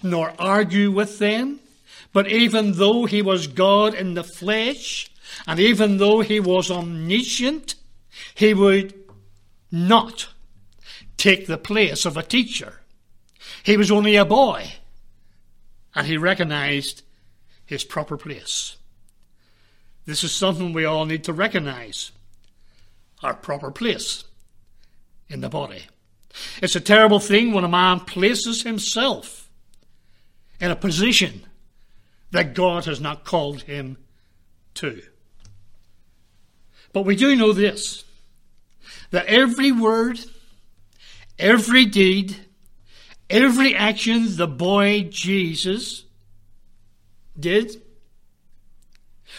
nor 0.00 0.32
argue 0.38 0.92
with 0.92 1.18
them, 1.18 1.58
but 2.12 2.30
even 2.30 2.74
though 2.74 3.06
he 3.06 3.20
was 3.20 3.48
God 3.48 3.94
in 3.94 4.14
the 4.14 4.22
flesh, 4.22 5.10
and 5.44 5.58
even 5.58 5.96
though 5.96 6.20
he 6.20 6.38
was 6.38 6.70
omniscient, 6.70 7.74
he 8.36 8.54
would 8.54 8.94
not 9.72 10.28
take 11.16 11.48
the 11.48 11.58
place 11.58 12.04
of 12.04 12.16
a 12.16 12.22
teacher. 12.22 12.74
He 13.64 13.76
was 13.76 13.90
only 13.90 14.14
a 14.14 14.24
boy, 14.24 14.74
and 15.96 16.06
he 16.06 16.16
recognized 16.16 17.02
his 17.66 17.82
proper 17.82 18.16
place. 18.16 18.76
This 20.06 20.22
is 20.22 20.32
something 20.32 20.72
we 20.72 20.84
all 20.84 21.06
need 21.06 21.24
to 21.24 21.32
recognize 21.32 22.12
our 23.22 23.34
proper 23.34 23.70
place 23.70 24.24
in 25.28 25.40
the 25.40 25.48
body. 25.48 25.86
It's 26.60 26.76
a 26.76 26.80
terrible 26.80 27.20
thing 27.20 27.52
when 27.52 27.64
a 27.64 27.68
man 27.68 28.00
places 28.00 28.62
himself 28.62 29.48
in 30.60 30.70
a 30.70 30.76
position 30.76 31.44
that 32.32 32.54
God 32.54 32.84
has 32.84 33.00
not 33.00 33.24
called 33.24 33.62
him 33.62 33.96
to. 34.74 35.00
But 36.92 37.04
we 37.04 37.16
do 37.16 37.34
know 37.36 37.52
this 37.52 38.04
that 39.10 39.26
every 39.26 39.70
word, 39.70 40.18
every 41.38 41.84
deed, 41.84 42.36
every 43.30 43.74
action 43.74 44.36
the 44.36 44.48
boy 44.48 45.08
Jesus 45.10 46.04
did 47.38 47.80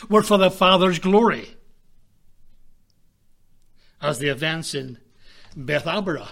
were 0.10 0.24
for 0.24 0.38
the 0.38 0.52
Father's 0.52 1.00
glory. 1.00 1.50
As 4.02 4.20
the 4.20 4.30
events 4.30 4.76
in 4.76 5.00
Bethabara 5.58 6.30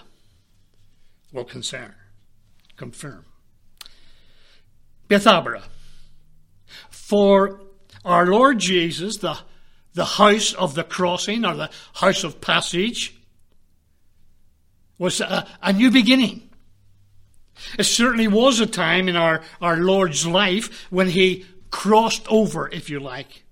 will 1.32 1.46
concern, 1.46 1.96
confirm. 2.76 3.26
Bethabara. 5.10 5.64
For 6.90 7.62
our 8.06 8.26
Lord 8.28 8.60
Jesus, 8.60 9.18
the, 9.18 9.38
the 9.94 10.06
house 10.06 10.54
of 10.54 10.76
the 10.76 10.84
crossing 10.84 11.46
or 11.46 11.56
the 11.56 11.70
house 11.94 12.24
of 12.24 12.42
passage, 12.42 13.16
was 14.98 15.22
a, 15.22 15.48
a 15.62 15.74
new 15.74 15.92
beginning. 15.92 16.50
It 17.78 17.84
certainly 17.84 18.28
was 18.28 18.60
a 18.60 18.66
time 18.66 19.08
in 19.08 19.16
our, 19.16 19.42
our 19.62 19.78
Lord's 19.78 20.26
life 20.26 20.88
when 20.90 21.10
he 21.10 21.46
crossed 21.72 22.26
over, 22.32 22.70
if 22.70 22.90
you 22.90 23.00
like. 23.00 23.43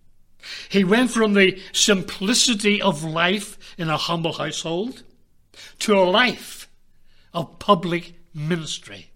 He 0.69 0.83
went 0.83 1.11
from 1.11 1.33
the 1.33 1.59
simplicity 1.73 2.81
of 2.81 3.03
life 3.03 3.57
in 3.77 3.89
a 3.89 3.97
humble 3.97 4.33
household 4.33 5.03
to 5.79 5.97
a 5.97 6.03
life 6.03 6.69
of 7.33 7.59
public 7.59 8.13
ministry. 8.33 9.11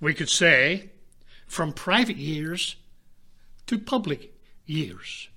We 0.00 0.14
could 0.14 0.30
say 0.30 0.90
from 1.46 1.72
private 1.72 2.16
years 2.16 2.76
to 3.66 3.78
public 3.78 4.32
years. 4.66 5.28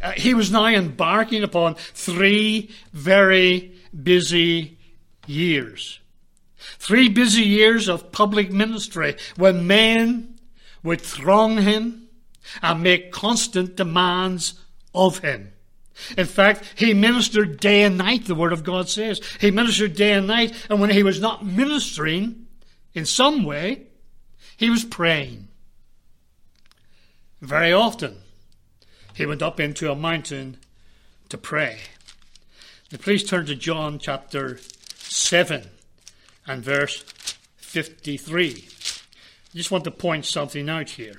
Uh, 0.00 0.12
he 0.12 0.34
was 0.34 0.50
now 0.50 0.66
embarking 0.66 1.42
upon 1.42 1.74
three 1.74 2.70
very 2.92 3.74
busy 4.02 4.78
years. 5.26 6.00
Three 6.58 7.08
busy 7.08 7.42
years 7.42 7.88
of 7.88 8.12
public 8.12 8.50
ministry 8.50 9.16
when 9.36 9.66
men 9.66 10.38
would 10.82 11.00
throng 11.00 11.58
him 11.58 12.05
and 12.62 12.82
make 12.82 13.12
constant 13.12 13.76
demands 13.76 14.54
of 14.94 15.18
him. 15.18 15.52
In 16.16 16.26
fact, 16.26 16.64
he 16.74 16.92
ministered 16.92 17.58
day 17.58 17.82
and 17.82 17.96
night, 17.96 18.26
the 18.26 18.34
Word 18.34 18.52
of 18.52 18.64
God 18.64 18.88
says. 18.88 19.20
He 19.40 19.50
ministered 19.50 19.96
day 19.96 20.12
and 20.12 20.26
night, 20.26 20.54
and 20.68 20.80
when 20.80 20.90
he 20.90 21.02
was 21.02 21.20
not 21.20 21.44
ministering 21.44 22.46
in 22.94 23.06
some 23.06 23.44
way, 23.44 23.86
he 24.56 24.70
was 24.70 24.84
praying. 24.84 25.48
Very 27.40 27.72
often, 27.72 28.18
he 29.14 29.26
went 29.26 29.42
up 29.42 29.58
into 29.60 29.90
a 29.90 29.96
mountain 29.96 30.58
to 31.28 31.38
pray. 31.38 31.80
Now, 32.92 32.98
please 32.98 33.24
turn 33.24 33.46
to 33.46 33.54
John 33.54 33.98
chapter 33.98 34.58
7 34.94 35.70
and 36.46 36.62
verse 36.62 37.02
53. 37.56 38.48
I 38.48 39.56
just 39.56 39.70
want 39.70 39.84
to 39.84 39.90
point 39.90 40.26
something 40.26 40.68
out 40.68 40.90
here. 40.90 41.16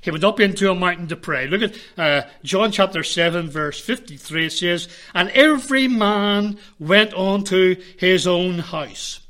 He 0.00 0.10
went 0.10 0.24
up 0.24 0.40
into 0.40 0.70
a 0.70 0.74
mountain 0.74 1.08
to 1.08 1.16
pray. 1.16 1.46
Look 1.46 1.62
at 1.62 1.76
uh, 1.98 2.28
John 2.42 2.72
chapter 2.72 3.02
7, 3.02 3.50
verse 3.50 3.80
53. 3.80 4.46
It 4.46 4.50
says, 4.50 4.88
And 5.14 5.30
every 5.30 5.88
man 5.88 6.58
went 6.78 7.12
on 7.14 7.44
to 7.44 7.76
his 7.98 8.26
own 8.26 8.58
house. 8.58 9.20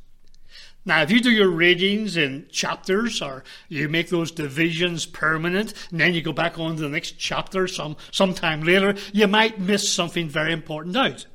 Now, 0.86 1.02
if 1.02 1.10
you 1.10 1.20
do 1.20 1.32
your 1.32 1.48
readings 1.48 2.16
in 2.16 2.46
chapters 2.48 3.20
or 3.20 3.42
you 3.68 3.88
make 3.88 4.08
those 4.08 4.30
divisions 4.30 5.04
permanent 5.04 5.74
and 5.90 6.00
then 6.00 6.14
you 6.14 6.22
go 6.22 6.32
back 6.32 6.60
on 6.60 6.76
to 6.76 6.82
the 6.82 6.88
next 6.88 7.18
chapter 7.18 7.66
some 7.66 7.96
sometime 8.12 8.62
later, 8.62 8.94
you 9.12 9.26
might 9.26 9.58
miss 9.58 9.92
something 9.92 10.28
very 10.28 10.52
important 10.52 10.96
out. 10.96 11.26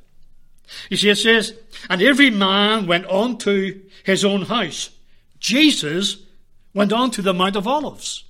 You 0.88 0.96
see, 0.96 1.10
it 1.10 1.16
says, 1.16 1.54
And 1.90 2.00
every 2.00 2.30
man 2.30 2.86
went 2.86 3.04
on 3.06 3.36
to 3.38 3.82
his 4.04 4.24
own 4.24 4.42
house. 4.42 4.88
Jesus 5.38 6.16
went 6.72 6.92
on 6.92 7.10
to 7.10 7.22
the 7.22 7.34
Mount 7.34 7.56
of 7.56 7.68
Olives. 7.68 8.24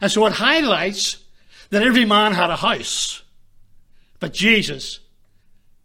And 0.00 0.10
so 0.10 0.26
it 0.26 0.34
highlights 0.34 1.24
that 1.70 1.82
every 1.82 2.04
man 2.04 2.32
had 2.32 2.50
a 2.50 2.56
house, 2.56 3.22
but 4.18 4.32
Jesus 4.32 5.00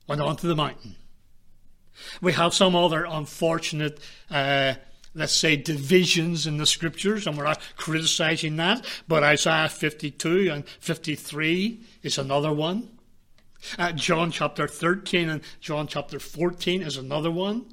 went 0.08 0.22
on 0.22 0.36
to 0.38 0.48
the 0.48 0.56
mountain. 0.56 0.96
We 2.22 2.34
have 2.34 2.54
some 2.54 2.76
other 2.76 3.06
unfortunate, 3.06 4.00
uh, 4.30 4.76
let's 5.14 5.34
say, 5.34 5.56
divisions 5.56 6.48
in 6.48 6.58
the 6.58 6.66
scriptures, 6.66 7.28
and 7.28 7.38
we're 7.38 7.44
not 7.44 7.62
criticizing 7.78 8.56
that, 8.58 8.86
but 9.08 9.24
Isaiah 9.24 9.70
52 9.70 10.50
and 10.52 10.68
53 10.68 11.82
is 12.04 12.18
another 12.18 12.54
one. 12.54 12.90
Uh, 13.78 13.92
John 13.94 14.32
chapter 14.32 14.68
13 14.68 15.30
and 15.30 15.42
John 15.60 15.88
chapter 15.88 16.20
14 16.20 16.82
is 16.82 16.98
another 16.98 17.32
one 17.32 17.66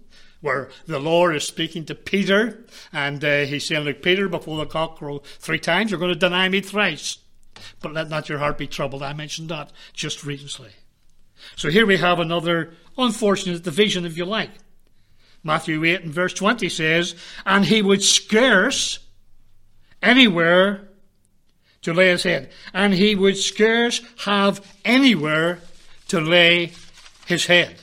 where 0.42 0.68
the 0.86 0.98
Lord 0.98 1.34
is 1.34 1.46
speaking 1.46 1.86
to 1.86 1.94
Peter 1.94 2.64
and 2.92 3.24
uh, 3.24 3.40
he's 3.44 3.66
saying, 3.66 3.84
Look, 3.84 4.02
Peter, 4.02 4.28
before 4.28 4.58
the 4.58 4.66
cock 4.66 4.98
crow 4.98 5.22
three 5.38 5.58
times, 5.58 5.90
you're 5.90 6.00
going 6.00 6.12
to 6.12 6.18
deny 6.18 6.48
me 6.48 6.60
thrice. 6.60 7.18
But 7.80 7.94
let 7.94 8.10
not 8.10 8.28
your 8.28 8.38
heart 8.38 8.58
be 8.58 8.66
troubled. 8.66 9.02
I 9.02 9.12
mentioned 9.12 9.48
that 9.48 9.72
just 9.94 10.24
recently. 10.24 10.72
So 11.56 11.70
here 11.70 11.86
we 11.86 11.96
have 11.96 12.18
another 12.18 12.74
unfortunate 12.98 13.62
division, 13.62 14.04
if 14.04 14.16
you 14.16 14.24
like. 14.24 14.50
Matthew 15.44 15.84
8 15.84 16.02
and 16.02 16.12
verse 16.12 16.34
20 16.34 16.68
says, 16.68 17.14
And 17.46 17.64
he 17.64 17.82
would 17.82 18.02
scarce 18.02 19.00
anywhere 20.00 20.88
to 21.82 21.92
lay 21.92 22.08
his 22.10 22.22
head. 22.22 22.50
And 22.72 22.94
he 22.94 23.14
would 23.14 23.36
scarce 23.36 24.00
have 24.24 24.64
anywhere 24.84 25.60
to 26.08 26.20
lay 26.20 26.72
his 27.26 27.46
head. 27.46 27.76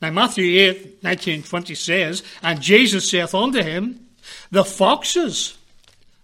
Now 0.00 0.10
Matthew 0.10 0.60
8, 0.60 1.02
19, 1.02 1.42
20 1.42 1.74
says, 1.74 2.22
And 2.42 2.60
Jesus 2.60 3.10
saith 3.10 3.34
unto 3.34 3.62
him, 3.62 4.06
The 4.50 4.64
foxes 4.64 5.58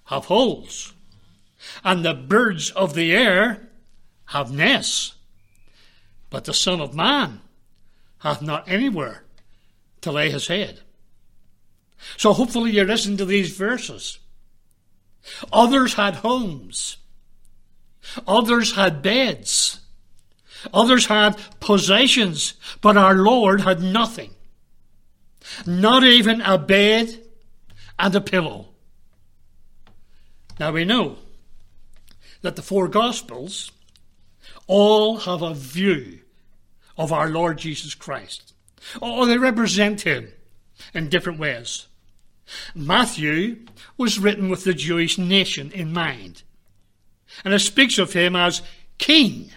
have 0.05 0.27
holes, 0.27 0.93
and 1.83 2.05
the 2.05 2.15
birds 2.15 2.71
of 2.71 2.95
the 2.95 3.13
air 3.13 3.69
have 4.27 4.53
nests, 4.53 5.15
but 6.31 6.45
the 6.45 6.55
Son 6.55 6.81
of 6.81 6.95
Man 6.95 7.41
hath 8.19 8.43
not 8.43 8.69
anywhere 8.69 9.25
to 10.03 10.13
lay 10.13 10.31
his 10.31 10.47
head. 10.47 10.81
So 12.17 12.33
hopefully 12.33 12.73
you 12.73 12.85
listen 12.85 13.17
to 13.17 13.25
these 13.25 13.57
verses. 13.57 14.19
Others 15.53 15.95
had 15.95 16.17
homes. 16.17 16.99
Others 18.27 18.75
had 18.75 19.03
beds. 19.03 19.81
Others 20.73 21.07
had 21.07 21.39
possessions, 21.61 22.55
but 22.81 22.97
our 22.97 23.15
Lord 23.15 23.63
had 23.63 23.83
nothing. 23.83 24.31
Not 25.67 26.05
even 26.05 26.41
a 26.41 26.57
bed 26.57 27.21
and 27.99 28.15
a 28.15 28.21
pillow. 28.21 28.69
Now 30.59 30.73
we 30.73 30.85
know 30.85 31.19
that 32.43 32.57
the 32.57 32.63
four 32.63 32.89
Gospels 32.89 33.73
all 34.67 35.19
have 35.19 35.43
a 35.43 35.55
view 35.55 36.21
of 36.97 37.13
our 37.13 37.29
Lord 37.29 37.59
Jesus 37.59 37.95
Christ. 37.95 38.55
Or 39.01 39.27
they 39.27 39.39
represent 39.39 40.03
him 40.03 40.29
in 40.93 41.09
different 41.09 41.39
ways. 41.39 41.87
Matthew 42.75 43.65
was 43.97 44.19
written 44.19 44.49
with 44.49 44.65
the 44.65 44.75
Jewish 44.75 45.17
nation 45.17 45.73
in 45.73 45.93
mind, 45.93 46.43
and 47.45 47.55
it 47.55 47.61
speaks 47.61 47.99
of 47.99 48.13
him 48.13 48.37
as 48.37 48.63
king. 48.99 49.51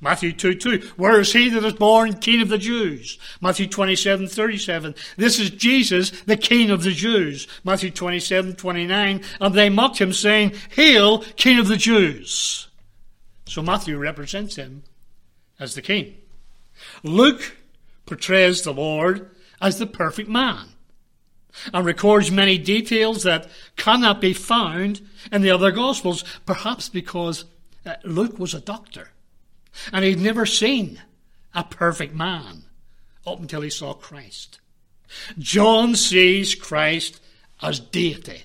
Matthew 0.00 0.32
2 0.32 0.54
2. 0.54 0.78
Where 0.96 1.20
is 1.20 1.32
he 1.32 1.48
that 1.50 1.64
is 1.64 1.72
born 1.72 2.14
king 2.14 2.40
of 2.40 2.48
the 2.48 2.58
Jews? 2.58 3.18
Matthew 3.40 3.66
27 3.66 4.28
37. 4.28 4.94
This 5.16 5.40
is 5.40 5.50
Jesus, 5.50 6.10
the 6.22 6.36
king 6.36 6.70
of 6.70 6.82
the 6.82 6.92
Jews. 6.92 7.48
Matthew 7.64 7.90
27 7.90 8.54
29. 8.54 9.22
And 9.40 9.54
they 9.54 9.68
mocked 9.68 10.00
him, 10.00 10.12
saying, 10.12 10.54
Hail, 10.70 11.20
king 11.36 11.58
of 11.58 11.68
the 11.68 11.76
Jews. 11.76 12.68
So 13.46 13.62
Matthew 13.62 13.98
represents 13.98 14.56
him 14.56 14.84
as 15.58 15.74
the 15.74 15.82
king. 15.82 16.16
Luke 17.02 17.56
portrays 18.06 18.62
the 18.62 18.72
Lord 18.72 19.30
as 19.60 19.78
the 19.78 19.86
perfect 19.86 20.28
man 20.28 20.68
and 21.72 21.84
records 21.84 22.30
many 22.30 22.56
details 22.56 23.24
that 23.24 23.48
cannot 23.76 24.20
be 24.20 24.32
found 24.32 25.00
in 25.32 25.42
the 25.42 25.50
other 25.50 25.72
Gospels, 25.72 26.22
perhaps 26.46 26.88
because 26.88 27.46
uh, 27.84 27.94
Luke 28.04 28.38
was 28.38 28.54
a 28.54 28.60
doctor 28.60 29.10
and 29.92 30.04
he'd 30.04 30.20
never 30.20 30.46
seen 30.46 31.00
a 31.54 31.64
perfect 31.64 32.14
man 32.14 32.64
up 33.26 33.40
until 33.40 33.60
he 33.60 33.70
saw 33.70 33.94
Christ. 33.94 34.60
John 35.38 35.94
sees 35.94 36.54
Christ 36.54 37.20
as 37.62 37.80
deity. 37.80 38.42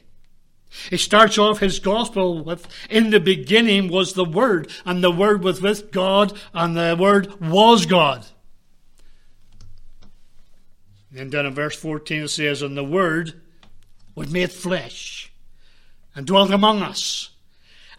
He 0.89 0.97
starts 0.97 1.37
off 1.37 1.59
his 1.59 1.79
gospel 1.79 2.43
with, 2.43 2.67
in 2.89 3.11
the 3.11 3.19
beginning 3.19 3.89
was 3.89 4.13
the 4.13 4.25
Word, 4.25 4.71
and 4.85 5.03
the 5.03 5.11
Word 5.11 5.43
was 5.43 5.61
with 5.61 5.91
God, 5.91 6.37
and 6.53 6.75
the 6.75 6.97
Word 6.99 7.39
was 7.39 7.85
God. 7.85 8.25
Then 11.11 11.45
in 11.45 11.53
verse 11.53 11.75
14 11.75 12.23
it 12.23 12.27
says, 12.29 12.63
And 12.63 12.75
the 12.75 12.83
Word 12.83 13.39
was 14.15 14.31
made 14.31 14.51
flesh 14.51 15.31
and 16.15 16.25
dwelt 16.25 16.49
among 16.49 16.81
us. 16.81 17.29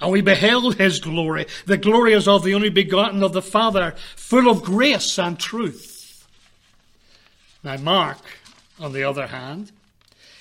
And 0.05 0.13
we 0.13 0.21
beheld 0.21 0.77
his 0.77 1.01
glory. 1.01 1.47
The 1.65 1.79
glory 1.79 2.13
is 2.13 2.29
of 2.29 2.45
the 2.45 2.53
only 2.53 2.69
begotten 2.69 3.23
of 3.23 3.33
the 3.33 3.41
Father, 3.41 3.95
full 4.17 4.51
of 4.51 4.63
grace 4.63 5.19
and 5.19 5.41
truth. 5.41 6.29
Now, 7.63 7.79
Mark, 7.79 8.19
on 8.79 8.93
the 8.93 9.03
other 9.03 9.29
hand, 9.29 9.73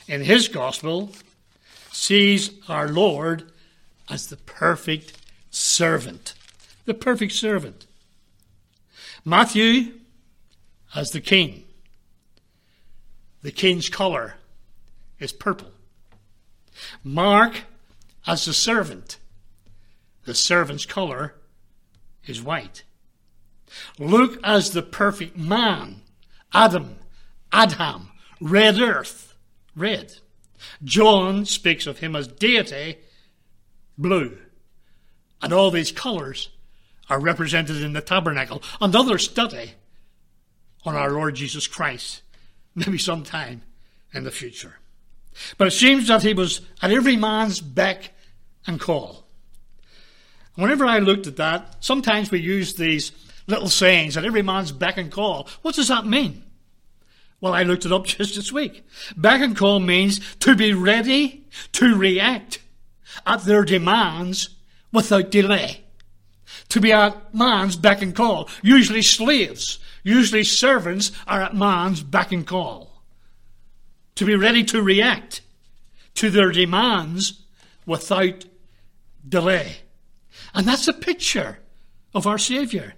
in 0.06 0.20
his 0.20 0.50
gospel, 0.50 1.12
sees 1.94 2.52
our 2.68 2.90
Lord 2.90 3.54
as 4.10 4.28
the 4.28 4.36
perfect 4.36 5.14
servant. 5.50 6.34
The 6.84 6.94
perfect 6.94 7.32
servant. 7.32 7.88
Matthew 9.24 9.94
as 10.94 11.12
the 11.12 11.22
king. 11.22 11.64
The 13.44 13.52
king's 13.54 13.88
colour 13.88 14.36
is 15.20 15.32
purple. 15.32 15.72
Mark 17.02 17.62
as 18.28 18.44
the 18.44 18.54
servant. 18.54 19.20
The 20.26 20.34
servant's 20.34 20.86
colour 20.86 21.36
is 22.26 22.42
white. 22.42 22.84
Luke 24.00 24.40
as 24.44 24.72
the 24.72 24.82
perfect 24.82 25.38
man. 25.38 26.02
Adam, 26.54 26.98
Adam, 27.52 28.12
red 28.40 28.80
earth, 28.80 29.36
red. 29.76 30.14
John 30.84 31.46
speaks 31.46 31.88
of 31.88 32.00
him 32.00 32.16
as 32.16 32.28
deity, 32.28 32.98
blue. 33.98 34.38
And 35.42 35.52
all 35.52 35.72
these 35.72 35.92
colours 35.92 36.50
are 37.10 37.20
represented 37.20 37.82
in 37.82 37.94
the 37.94 38.02
tabernacle. 38.02 38.62
Another 38.80 39.18
study 39.18 39.74
on 40.86 40.96
our 40.96 41.12
Lord 41.12 41.36
Jesus 41.36 41.68
Christ 41.68 42.22
maybe 42.76 42.98
sometime 42.98 43.62
in 44.14 44.24
the 44.24 44.32
future. 44.32 44.76
But 45.58 45.68
it 45.68 45.72
seems 45.72 46.08
that 46.08 46.24
he 46.24 46.34
was 46.34 46.62
at 46.82 46.92
every 46.92 47.16
man's 47.16 47.60
beck 47.60 48.12
and 48.66 48.80
call. 48.80 49.23
Whenever 50.56 50.86
I 50.86 51.00
looked 51.00 51.28
at 51.28 51.38
that, 51.38 51.78
sometimes 51.80 52.32
we 52.32 52.40
use 52.40 52.76
these 52.76 53.12
little 53.48 53.70
sayings 53.70 54.16
at 54.16 54.26
every 54.26 54.42
man's 54.42 54.72
beck 54.72 54.98
and 54.98 55.12
call. 55.12 55.48
What 55.62 55.76
does 55.76 55.88
that 55.88 56.06
mean? 56.06 56.44
Well, 57.42 57.54
I 57.54 57.64
looked 57.64 57.86
it 57.86 57.92
up 57.92 58.06
just 58.06 58.36
this 58.36 58.52
week. 58.52 58.86
Beck 59.18 59.42
and 59.42 59.58
call 59.58 59.80
means 59.80 60.20
to 60.38 60.56
be 60.56 60.74
ready 60.74 61.46
to 61.74 61.96
react 61.96 62.60
at 63.26 63.44
their 63.44 63.64
demands 63.64 64.50
without 64.92 65.32
delay. 65.32 65.82
To 66.70 66.80
be 66.80 66.92
at 66.92 67.34
man's 67.34 67.76
beck 67.76 68.02
and 68.02 68.16
call. 68.16 68.50
Usually 68.62 69.02
slaves 69.02 69.80
Usually 70.04 70.44
servants 70.44 71.12
are 71.26 71.42
at 71.42 71.56
man's 71.56 72.04
beck 72.04 72.32
and 72.32 72.46
call 72.46 73.02
to 74.16 74.26
be 74.26 74.36
ready 74.36 74.64
to 74.66 74.82
react 74.82 75.42
to 76.16 76.30
their 76.30 76.52
demands 76.52 77.42
without 77.86 78.46
delay. 79.28 79.78
And 80.54 80.68
that's 80.68 80.88
a 80.88 80.94
picture 80.94 81.60
of 82.14 82.28
our 82.28 82.38
Saviour. 82.38 82.94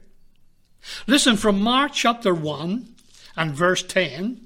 Listen, 1.08 1.38
from 1.38 1.62
Mark 1.62 1.94
chapter 1.94 2.34
1 2.34 2.96
and 3.38 3.52
verse 3.54 3.84
10 3.84 4.46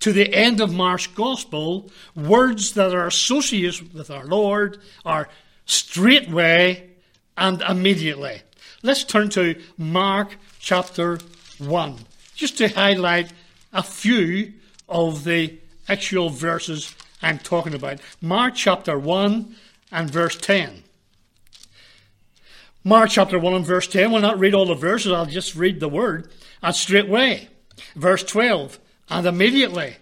to 0.00 0.12
the 0.12 0.34
end 0.34 0.60
of 0.60 0.72
Mark's 0.72 1.06
Gospel, 1.06 1.90
words 2.16 2.72
that 2.72 2.94
are 2.94 3.06
associated 3.06 3.94
with 3.94 4.10
our 4.10 4.24
Lord 4.24 4.78
are 5.04 5.28
straightway 5.66 6.90
and 7.36 7.62
immediately. 7.62 8.42
Let's 8.82 9.04
turn 9.04 9.28
to 9.30 9.60
Mark 9.76 10.36
chapter 10.58 11.18
1, 11.58 11.96
just 12.34 12.58
to 12.58 12.68
highlight 12.68 13.32
a 13.72 13.82
few 13.82 14.54
of 14.88 15.24
the 15.24 15.58
actual 15.88 16.30
verses 16.30 16.94
I'm 17.22 17.38
talking 17.38 17.74
about. 17.74 18.00
Mark 18.20 18.54
chapter 18.54 18.98
1 18.98 19.54
and 19.92 20.10
verse 20.10 20.36
10. 20.36 20.82
Mark 22.84 23.10
chapter 23.10 23.38
1 23.38 23.54
and 23.54 23.66
verse 23.66 23.86
10. 23.86 24.12
We'll 24.12 24.22
not 24.22 24.38
read 24.38 24.54
all 24.54 24.66
the 24.66 24.74
verses, 24.74 25.12
I'll 25.12 25.26
just 25.26 25.54
read 25.54 25.80
the 25.80 25.88
word. 25.88 26.30
And 26.62 26.74
straightway. 26.74 27.48
Verse 27.94 28.24
12. 28.24 28.78
And 29.08 29.26
immediately. 29.26 29.96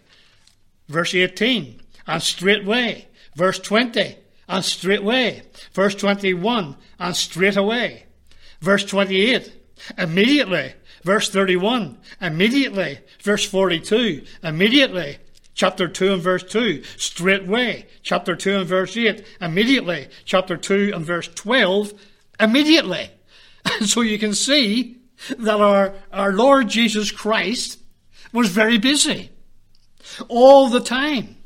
Verse 0.89 1.15
18. 1.15 1.81
And 2.07 2.23
straightway. 2.23 3.09
Verse 3.35 3.59
20. 3.59 4.17
And 4.49 4.65
straightway. 4.65 5.43
Verse 5.73 5.95
21. 5.95 6.77
And 6.99 7.17
straightaway. 7.17 8.05
Verse 8.61 8.85
28. 8.85 9.53
Immediately. 9.99 10.75
Verse 11.07 11.31
31, 11.31 11.99
immediately. 12.21 12.99
Verse 13.23 13.49
42, 13.49 14.25
immediately. 14.43 15.19
Chapter 15.55 15.87
2 15.87 16.15
and 16.15 16.21
verse 16.21 16.43
2, 16.43 16.83
straightway. 16.97 17.87
Chapter 18.03 18.35
2 18.35 18.57
and 18.57 18.67
verse 18.67 18.97
8, 18.97 19.25
immediately. 19.41 20.09
Chapter 20.25 20.57
2 20.57 20.91
and 20.93 21.07
verse 21.07 21.29
12, 21.29 21.95
immediately. 22.39 23.11
And 23.65 23.89
so 23.89 24.01
you 24.01 24.19
can 24.19 24.35
see 24.35 24.99
that 25.39 25.61
our, 25.61 25.95
our 26.13 26.33
Lord 26.33 26.69
Jesus 26.69 27.11
Christ 27.11 27.79
was 28.33 28.49
very 28.49 28.79
busy 28.79 29.31
all 30.29 30.69
the 30.69 30.81
time. 30.81 31.37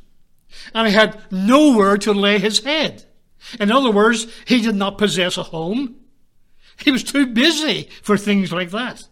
And 0.74 0.88
he 0.88 0.94
had 0.94 1.20
nowhere 1.30 1.96
to 1.98 2.12
lay 2.12 2.38
his 2.38 2.64
head. 2.64 3.04
In 3.58 3.72
other 3.72 3.90
words, 3.90 4.26
he 4.44 4.60
did 4.60 4.74
not 4.74 4.98
possess 4.98 5.36
a 5.36 5.42
home. 5.42 5.96
He 6.78 6.90
was 6.90 7.02
too 7.02 7.26
busy 7.26 7.88
for 8.02 8.16
things 8.16 8.52
like 8.52 8.70
that. 8.70 9.06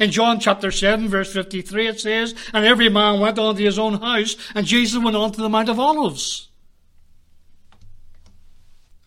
In 0.00 0.10
John 0.10 0.40
chapter 0.40 0.70
7 0.70 1.08
verse 1.08 1.32
53 1.32 1.86
it 1.86 2.00
says, 2.00 2.34
And 2.52 2.64
every 2.64 2.88
man 2.88 3.20
went 3.20 3.38
on 3.38 3.56
to 3.56 3.62
his 3.62 3.78
own 3.78 4.00
house, 4.00 4.36
and 4.54 4.66
Jesus 4.66 5.02
went 5.02 5.16
on 5.16 5.32
to 5.32 5.40
the 5.40 5.48
Mount 5.48 5.68
of 5.68 5.78
Olives. 5.78 6.48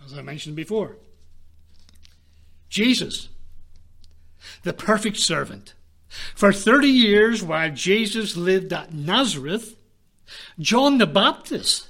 As 0.05 0.17
I 0.17 0.21
mentioned 0.21 0.55
before. 0.55 0.97
Jesus, 2.69 3.29
the 4.63 4.73
perfect 4.73 5.17
servant. 5.17 5.73
For 6.35 6.51
30 6.51 6.87
years 6.87 7.43
while 7.43 7.71
Jesus 7.71 8.35
lived 8.35 8.73
at 8.73 8.93
Nazareth, 8.93 9.75
John 10.59 10.97
the 10.97 11.07
Baptist 11.07 11.87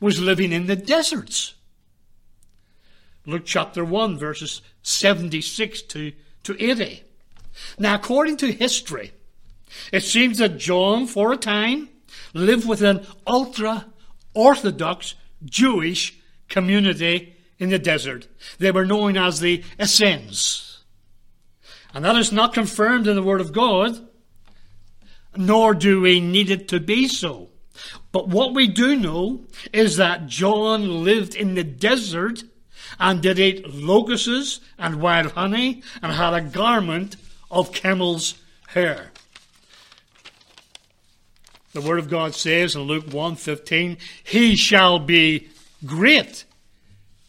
was 0.00 0.20
living 0.20 0.52
in 0.52 0.66
the 0.66 0.76
deserts. 0.76 1.54
Luke 3.24 3.44
chapter 3.44 3.84
1 3.84 4.18
verses 4.18 4.62
76 4.82 5.82
to, 5.82 6.12
to 6.44 6.64
80. 6.64 7.02
Now, 7.78 7.94
according 7.94 8.36
to 8.38 8.52
history, 8.52 9.12
it 9.92 10.02
seems 10.02 10.38
that 10.38 10.58
John, 10.58 11.06
for 11.06 11.32
a 11.32 11.36
time, 11.36 11.88
lived 12.34 12.68
with 12.68 12.82
an 12.82 13.06
ultra 13.26 13.86
Orthodox 14.34 15.14
Jewish 15.44 16.18
community 16.48 17.35
in 17.58 17.70
the 17.70 17.78
desert. 17.78 18.28
They 18.58 18.70
were 18.70 18.86
known 18.86 19.16
as 19.16 19.40
the 19.40 19.64
Essenes. 19.80 20.82
And 21.94 22.04
that 22.04 22.16
is 22.16 22.32
not 22.32 22.54
confirmed 22.54 23.06
in 23.06 23.16
the 23.16 23.22
Word 23.22 23.40
of 23.40 23.52
God, 23.52 24.06
nor 25.36 25.74
do 25.74 26.00
we 26.00 26.20
need 26.20 26.50
it 26.50 26.68
to 26.68 26.80
be 26.80 27.08
so. 27.08 27.48
But 28.12 28.28
what 28.28 28.54
we 28.54 28.66
do 28.66 28.96
know 28.96 29.44
is 29.72 29.96
that 29.96 30.26
John 30.26 31.04
lived 31.04 31.34
in 31.34 31.54
the 31.54 31.64
desert 31.64 32.44
and 32.98 33.20
did 33.22 33.38
eat 33.38 33.68
locusts 33.74 34.60
and 34.78 35.00
wild 35.00 35.32
honey 35.32 35.82
and 36.02 36.12
had 36.12 36.32
a 36.32 36.40
garment 36.40 37.16
of 37.50 37.72
camel's 37.72 38.34
hair. 38.68 39.12
The 41.72 41.82
word 41.82 41.98
of 41.98 42.08
God 42.08 42.34
says 42.34 42.74
in 42.74 42.82
Luke 42.82 43.12
1:15, 43.12 43.98
"He 44.24 44.56
shall 44.56 44.98
be 44.98 45.48
great 45.84 46.45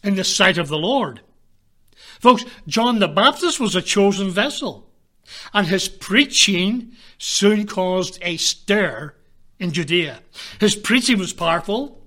in 0.08 0.16
the 0.16 0.24
sight 0.24 0.58
of 0.58 0.68
the 0.68 0.78
Lord." 0.78 1.20
Folks, 2.18 2.44
John 2.66 2.98
the 2.98 3.08
Baptist 3.08 3.60
was 3.60 3.76
a 3.76 3.82
chosen 3.82 4.30
vessel, 4.30 4.90
and 5.52 5.66
his 5.66 5.88
preaching 5.88 6.96
soon 7.18 7.66
caused 7.66 8.18
a 8.22 8.36
stir 8.38 9.14
in 9.60 9.72
Judea. 9.72 10.22
His 10.58 10.74
preaching 10.74 11.18
was 11.18 11.32
powerful, 11.32 12.04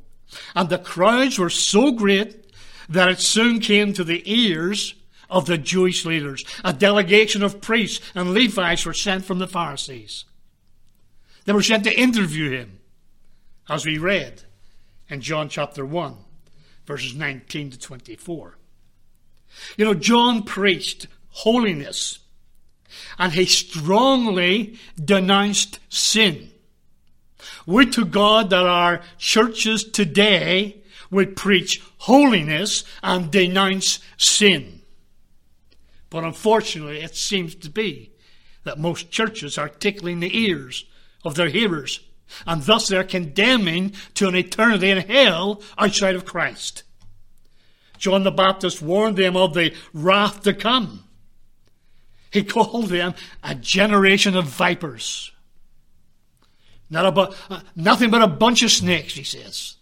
and 0.56 0.70
the 0.70 0.78
crowds 0.78 1.38
were 1.38 1.50
so 1.50 1.92
great 1.92 2.46
that 2.90 3.10
it 3.10 3.22
soon 3.22 3.60
came 3.60 3.94
to 3.94 4.04
the 4.04 4.24
ears 4.26 4.96
of 5.30 5.46
the 5.46 5.58
Jewish 5.58 6.04
leaders. 6.04 6.44
A 6.64 6.74
delegation 6.74 7.42
of 7.42 7.62
priests 7.62 8.02
and 8.14 8.34
Levites 8.34 8.86
were 8.86 8.94
sent 8.94 9.24
from 9.24 9.40
the 9.40 9.48
Pharisees. 9.48 10.26
They 11.46 11.54
were 11.54 11.64
sent 11.64 11.86
to 11.86 12.00
interview 12.00 12.52
him, 12.52 12.80
as 13.70 13.86
we 13.86 13.98
read 13.98 14.44
in 15.10 15.22
John 15.22 15.48
chapter 15.48 15.86
1, 15.86 16.18
verses 16.86 17.16
19 17.16 17.72
to 17.72 17.80
24. 17.80 18.58
You 19.78 19.86
know, 19.86 19.94
John 19.94 20.44
preached 20.44 21.08
holiness, 21.30 22.20
and 23.18 23.34
he 23.34 23.46
strongly 23.46 24.78
denounced 25.04 25.80
sin. 25.90 26.50
Would 27.66 27.94
to 27.94 28.06
God 28.06 28.50
that 28.50 28.66
our 28.66 29.02
churches 29.18 29.84
today 29.84 30.82
would 31.10 31.36
preach 31.36 31.82
holiness 32.00 32.84
and 33.04 33.32
denounce 33.32 34.00
sin. 34.18 34.82
But 36.10 36.24
unfortunately, 36.24 37.02
it 37.02 37.16
seems 37.16 37.56
to 37.56 37.70
be 37.70 38.12
that 38.64 38.80
most 38.80 39.12
churches 39.12 39.58
are 39.58 39.70
tickling 39.70 40.20
the 40.20 40.38
ears 40.38 40.86
of 41.24 41.36
their 41.36 41.50
hearers, 41.50 42.00
and 42.46 42.64
thus 42.64 42.88
they're 42.88 43.04
condemning 43.04 43.94
to 44.16 44.28
an 44.28 44.36
eternity 44.36 44.90
in 44.90 44.98
hell 45.00 45.62
outside 45.78 46.16
of 46.16 46.26
Christ. 46.26 46.84
John 47.98 48.24
the 48.24 48.32
Baptist 48.32 48.82
warned 48.82 49.18
them 49.18 49.38
of 49.38 49.54
the 49.54 49.76
wrath 49.94 50.42
to 50.44 50.54
come. 50.54 51.04
He 52.32 52.44
called 52.46 52.88
them 52.88 53.14
a 53.44 53.56
generation 53.56 54.36
of 54.36 54.46
vipers. 54.46 55.32
Not 56.90 57.06
about, 57.06 57.36
uh, 57.50 57.62
nothing 57.76 58.10
but 58.10 58.22
a 58.22 58.28
bunch 58.28 58.64
of 58.64 58.72
snakes, 58.72 59.14
he 59.14 59.24
says. 59.24 59.76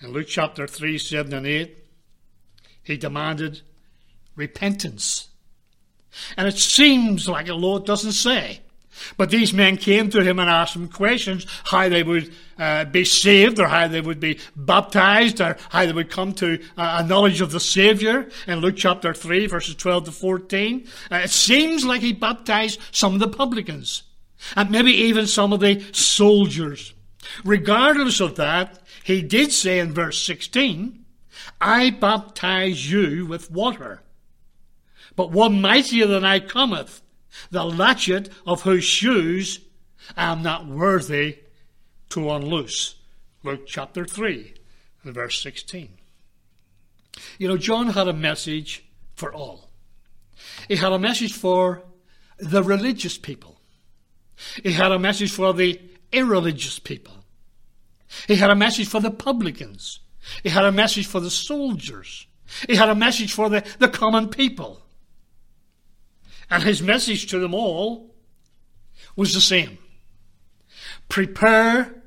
In 0.00 0.12
Luke 0.12 0.28
chapter 0.28 0.66
3, 0.66 0.98
7 0.98 1.32
and 1.34 1.46
8, 1.46 1.76
he 2.82 2.96
demanded 2.96 3.62
repentance. 4.36 5.28
And 6.36 6.46
it 6.46 6.56
seems 6.56 7.28
like 7.28 7.46
the 7.46 7.54
Lord 7.54 7.84
doesn't 7.84 8.12
say. 8.12 8.60
But 9.16 9.30
these 9.30 9.52
men 9.52 9.76
came 9.76 10.10
to 10.10 10.22
him 10.22 10.38
and 10.38 10.48
asked 10.48 10.76
him 10.76 10.88
questions 10.88 11.46
how 11.64 11.88
they 11.88 12.02
would 12.02 12.32
uh, 12.58 12.84
be 12.86 13.04
saved, 13.04 13.58
or 13.58 13.68
how 13.68 13.88
they 13.88 14.00
would 14.00 14.20
be 14.20 14.38
baptized, 14.54 15.40
or 15.40 15.56
how 15.70 15.86
they 15.86 15.92
would 15.92 16.10
come 16.10 16.32
to 16.34 16.60
uh, 16.76 17.02
a 17.02 17.06
knowledge 17.06 17.40
of 17.40 17.50
the 17.50 17.60
Savior 17.60 18.28
in 18.46 18.60
Luke 18.60 18.76
chapter 18.76 19.12
3, 19.12 19.46
verses 19.46 19.74
12 19.74 20.06
to 20.06 20.12
14. 20.12 20.86
Uh, 21.10 21.16
it 21.16 21.30
seems 21.30 21.84
like 21.84 22.00
he 22.00 22.12
baptized 22.12 22.80
some 22.92 23.14
of 23.14 23.20
the 23.20 23.28
publicans 23.28 24.02
and 24.54 24.70
maybe 24.70 24.92
even 24.92 25.26
some 25.26 25.52
of 25.52 25.60
the 25.60 25.84
soldiers. 25.92 26.94
Regardless 27.44 28.20
of 28.20 28.36
that, 28.36 28.80
he 29.04 29.22
did 29.22 29.52
say 29.52 29.78
in 29.78 29.92
verse 29.92 30.22
16, 30.22 31.04
I 31.60 31.90
baptize 31.90 32.90
you 32.90 33.26
with 33.26 33.50
water, 33.50 34.02
but 35.14 35.30
one 35.30 35.60
mightier 35.60 36.06
than 36.06 36.24
I 36.24 36.40
cometh, 36.40 37.02
the 37.50 37.64
latchet 37.64 38.28
of 38.46 38.62
whose 38.62 38.84
shoes 38.84 39.60
I 40.16 40.32
am 40.32 40.42
not 40.42 40.66
worthy 40.66 41.38
to 42.10 42.30
unloose. 42.30 42.96
Luke 43.42 43.66
chapter 43.66 44.04
3, 44.04 44.54
verse 45.04 45.42
16. 45.42 45.90
You 47.38 47.48
know, 47.48 47.56
John 47.56 47.88
had 47.88 48.08
a 48.08 48.12
message 48.12 48.84
for 49.14 49.32
all. 49.32 49.70
He 50.68 50.76
had 50.76 50.92
a 50.92 50.98
message 50.98 51.32
for 51.32 51.82
the 52.38 52.62
religious 52.62 53.16
people. 53.16 53.60
He 54.62 54.72
had 54.72 54.92
a 54.92 54.98
message 54.98 55.32
for 55.32 55.54
the 55.54 55.80
irreligious 56.12 56.78
people. 56.78 57.14
He 58.26 58.36
had 58.36 58.50
a 58.50 58.56
message 58.56 58.88
for 58.88 59.00
the 59.00 59.10
publicans. 59.10 60.00
He 60.42 60.50
had 60.50 60.64
a 60.64 60.72
message 60.72 61.06
for 61.06 61.20
the 61.20 61.30
soldiers. 61.30 62.26
He 62.68 62.76
had 62.76 62.88
a 62.88 62.94
message 62.94 63.32
for 63.32 63.48
the, 63.48 63.64
the 63.78 63.88
common 63.88 64.28
people. 64.28 64.82
And 66.50 66.62
his 66.62 66.82
message 66.82 67.26
to 67.28 67.38
them 67.38 67.54
all 67.54 68.14
was 69.16 69.34
the 69.34 69.40
same. 69.40 69.78
Prepare 71.08 72.02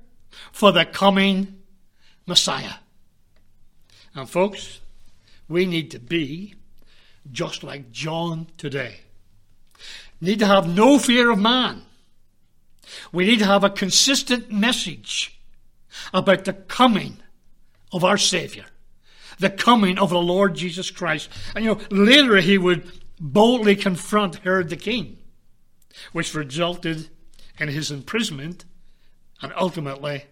for 0.52 0.71
the 0.71 0.86
coming 0.86 1.62
Messiah. 2.25 2.75
And 4.15 4.30
folks, 4.30 4.82
we 5.47 5.65
need 5.65 5.91
to 5.91 5.99
be 5.99 6.56
just 7.32 7.63
like 7.63 7.91
John 7.91 8.47
today. 8.58 8.97
Need 10.21 10.39
to 10.39 10.45
have 10.45 10.67
no 10.67 10.99
fear 10.99 11.32
of 11.32 11.39
man. 11.39 11.84
We 13.12 13.25
need 13.25 13.39
to 13.39 13.45
have 13.45 13.63
a 13.63 13.69
consistent 13.69 14.52
message 14.52 15.39
about 16.13 16.45
the 16.45 16.54
coming 16.54 17.17
of 17.91 18.04
our 18.04 18.17
Savior, 18.17 18.65
the 19.39 19.49
coming 19.49 19.97
of 19.97 20.10
the 20.10 20.21
Lord 20.21 20.56
Jesus 20.56 20.91
Christ. 20.91 21.30
And 21.56 21.63
you 21.63 21.75
know, 21.75 21.82
later 21.89 22.38
he 22.38 22.58
would 22.58 22.91
boldly 23.20 23.76
confront 23.76 24.38
Herod 24.38 24.70
the 24.70 24.78
king, 24.78 25.18
which 26.12 26.34
resulted 26.34 27.10
in 27.60 27.68
his 27.68 27.92
imprisonment 27.92 28.66
and 29.42 29.54
ultimately 29.56 30.26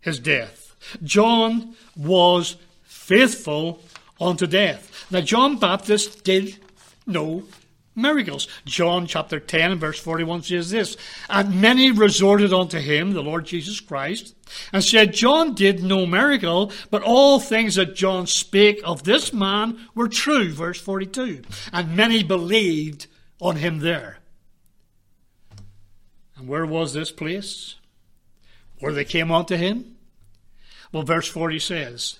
his 0.00 0.18
death. 0.18 0.76
John 1.02 1.74
was 1.96 2.56
faithful 2.82 3.82
unto 4.20 4.46
death. 4.46 5.06
Now, 5.10 5.20
John 5.20 5.56
Baptist 5.56 6.24
did 6.24 6.58
no 7.06 7.44
miracles. 7.94 8.48
John 8.64 9.06
chapter 9.06 9.40
10 9.40 9.72
and 9.72 9.80
verse 9.80 9.98
41 9.98 10.42
says 10.42 10.70
this, 10.70 10.96
And 11.28 11.60
many 11.60 11.90
resorted 11.90 12.52
unto 12.52 12.78
him, 12.78 13.12
the 13.12 13.22
Lord 13.22 13.46
Jesus 13.46 13.80
Christ, 13.80 14.34
and 14.72 14.82
said, 14.82 15.14
John 15.14 15.54
did 15.54 15.82
no 15.82 16.06
miracle, 16.06 16.72
but 16.90 17.02
all 17.02 17.40
things 17.40 17.76
that 17.76 17.94
John 17.94 18.26
spake 18.26 18.80
of 18.84 19.04
this 19.04 19.32
man 19.32 19.88
were 19.94 20.08
true. 20.08 20.52
Verse 20.52 20.80
42. 20.80 21.42
And 21.72 21.96
many 21.96 22.22
believed 22.22 23.06
on 23.40 23.56
him 23.56 23.80
there. 23.80 24.18
And 26.36 26.48
where 26.48 26.66
was 26.66 26.92
this 26.92 27.12
place? 27.12 27.76
Where 28.80 28.92
they 28.92 29.04
came 29.04 29.30
unto 29.30 29.56
him? 29.56 29.96
Well, 30.92 31.04
verse 31.04 31.28
40 31.28 31.58
says, 31.58 32.18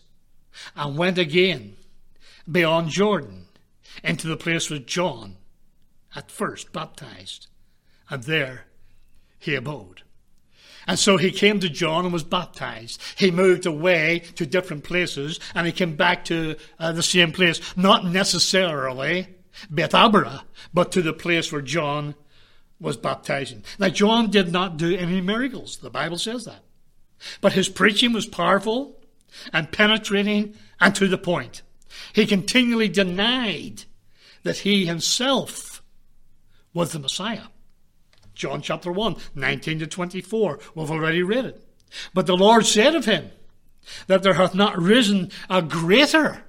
And 0.76 0.96
went 0.96 1.18
again 1.18 1.76
beyond 2.50 2.90
Jordan 2.90 3.46
into 4.02 4.26
the 4.26 4.37
place 4.37 4.70
with 4.70 4.87
John 4.87 5.37
at 6.14 6.31
first 6.31 6.72
baptized, 6.72 7.48
and 8.09 8.24
there 8.24 8.66
he 9.38 9.55
abode. 9.55 10.03
And 10.87 10.98
so 10.98 11.16
he 11.16 11.31
came 11.31 11.61
to 11.61 11.68
John 11.68 12.05
and 12.05 12.12
was 12.12 12.24
baptized. 12.24 13.00
He 13.16 13.31
moved 13.31 13.66
away 13.66 14.20
to 14.37 14.44
different 14.44 14.85
places 14.85 15.40
and 15.55 15.66
he 15.66 15.72
came 15.72 15.96
back 15.96 16.27
to 16.27 16.57
uh, 16.79 16.92
the 16.92 17.03
same 17.03 17.33
place, 17.33 17.61
not 17.77 18.05
necessarily 18.05 19.29
Bethabara, 19.72 20.42
but 20.72 20.92
to 20.92 21.03
the 21.03 21.12
place 21.12 21.50
where 21.50 21.62
John 21.62 22.14
was 22.81 22.96
baptizing. 22.96 23.64
Now, 23.79 23.88
John 23.88 24.31
did 24.31 24.53
not 24.53 24.77
do 24.77 24.94
any 24.94 25.20
miracles. 25.20 25.79
The 25.79 25.90
Bible 25.90 26.18
says 26.18 26.44
that. 26.44 26.62
But 27.40 27.55
his 27.55 27.68
preaching 27.68 28.12
was 28.12 28.27
powerful 28.27 29.00
and 29.53 29.72
penetrating 29.72 30.55
and 30.81 30.94
to 30.96 31.09
the 31.09 31.18
point. 31.18 31.62
He 32.12 32.27
continually 32.27 32.88
denied 32.88 33.85
that 34.42 34.59
he 34.59 34.85
himself 34.85 35.73
was 36.74 36.92
the 36.92 36.98
Messiah. 36.98 37.44
John 38.34 38.60
chapter 38.60 38.90
1, 38.92 39.16
19 39.34 39.78
to 39.78 39.87
24. 39.87 40.58
We've 40.74 40.90
already 40.90 41.22
read 41.22 41.46
it. 41.46 41.64
But 42.12 42.26
the 42.26 42.37
Lord 42.37 42.66
said 42.66 42.94
of 42.94 43.04
him 43.04 43.30
that 44.08 44.22
there 44.22 44.34
hath 44.34 44.54
not 44.54 44.76
risen 44.76 45.30
a 45.48 45.62
greater, 45.62 46.44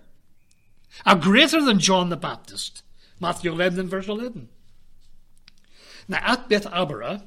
a 1.05 1.15
greater 1.15 1.61
than 1.61 1.79
John 1.79 2.09
the 2.09 2.17
Baptist. 2.17 2.81
Matthew 3.19 3.51
11 3.51 3.87
verse 3.87 4.07
11. 4.07 4.49
Now 6.07 6.19
at 6.23 6.49
Beth 6.49 6.67
Abara, 6.71 7.23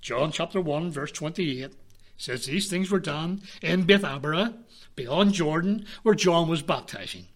John 0.00 0.30
chapter 0.30 0.60
1 0.60 0.90
verse 0.90 1.12
28 1.12 1.72
says 2.16 2.46
these 2.46 2.68
things 2.68 2.90
were 2.90 3.00
done 3.00 3.42
in 3.62 3.84
Beth 3.84 4.04
Abara, 4.04 4.54
beyond 4.94 5.32
Jordan, 5.34 5.84
where 6.02 6.14
John 6.14 6.48
was 6.48 6.62
baptizing. 6.62 7.26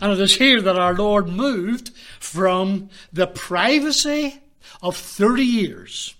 And 0.00 0.12
it 0.12 0.20
is 0.20 0.36
here 0.36 0.60
that 0.62 0.78
our 0.78 0.94
Lord 0.94 1.28
moved 1.28 1.90
from 2.20 2.90
the 3.12 3.26
privacy 3.26 4.40
of 4.82 4.96
30 4.96 5.42
years 5.42 6.14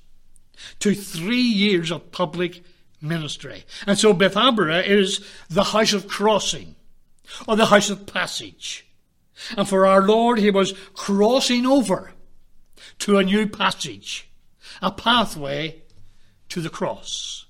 to 0.80 0.94
three 0.94 1.36
years 1.36 1.90
of 1.90 2.12
public 2.12 2.62
ministry. 3.00 3.64
And 3.86 3.98
so 3.98 4.12
Bethabara 4.12 4.86
is 4.86 5.24
the 5.48 5.64
house 5.64 5.92
of 5.92 6.08
crossing 6.08 6.76
or 7.46 7.56
the 7.56 7.66
house 7.66 7.90
of 7.90 8.06
passage. 8.06 8.86
And 9.56 9.68
for 9.68 9.86
our 9.86 10.02
Lord, 10.02 10.38
he 10.38 10.50
was 10.50 10.72
crossing 10.94 11.66
over 11.66 12.12
to 13.00 13.18
a 13.18 13.24
new 13.24 13.46
passage, 13.46 14.28
a 14.80 14.90
pathway 14.90 15.82
to 16.48 16.60
the 16.60 16.70
cross. 16.70 17.46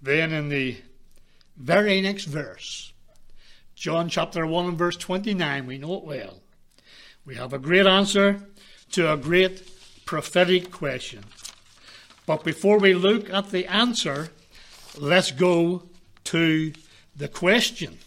Then 0.00 0.32
in 0.32 0.48
the 0.48 0.76
very 1.56 2.00
next 2.00 2.26
verse, 2.26 2.92
John 3.76 4.08
chapter 4.08 4.46
1 4.46 4.66
and 4.68 4.78
verse 4.78 4.96
29, 4.96 5.66
we 5.66 5.76
know 5.76 5.98
it 5.98 6.04
well. 6.04 6.40
We 7.26 7.34
have 7.34 7.52
a 7.52 7.58
great 7.58 7.86
answer 7.86 8.40
to 8.92 9.12
a 9.12 9.18
great 9.18 9.68
prophetic 10.06 10.70
question. 10.70 11.24
But 12.24 12.42
before 12.42 12.78
we 12.78 12.94
look 12.94 13.28
at 13.28 13.50
the 13.50 13.66
answer, 13.66 14.30
let's 14.96 15.30
go 15.30 15.82
to 16.24 16.72
the 17.14 17.28
question. 17.28 17.98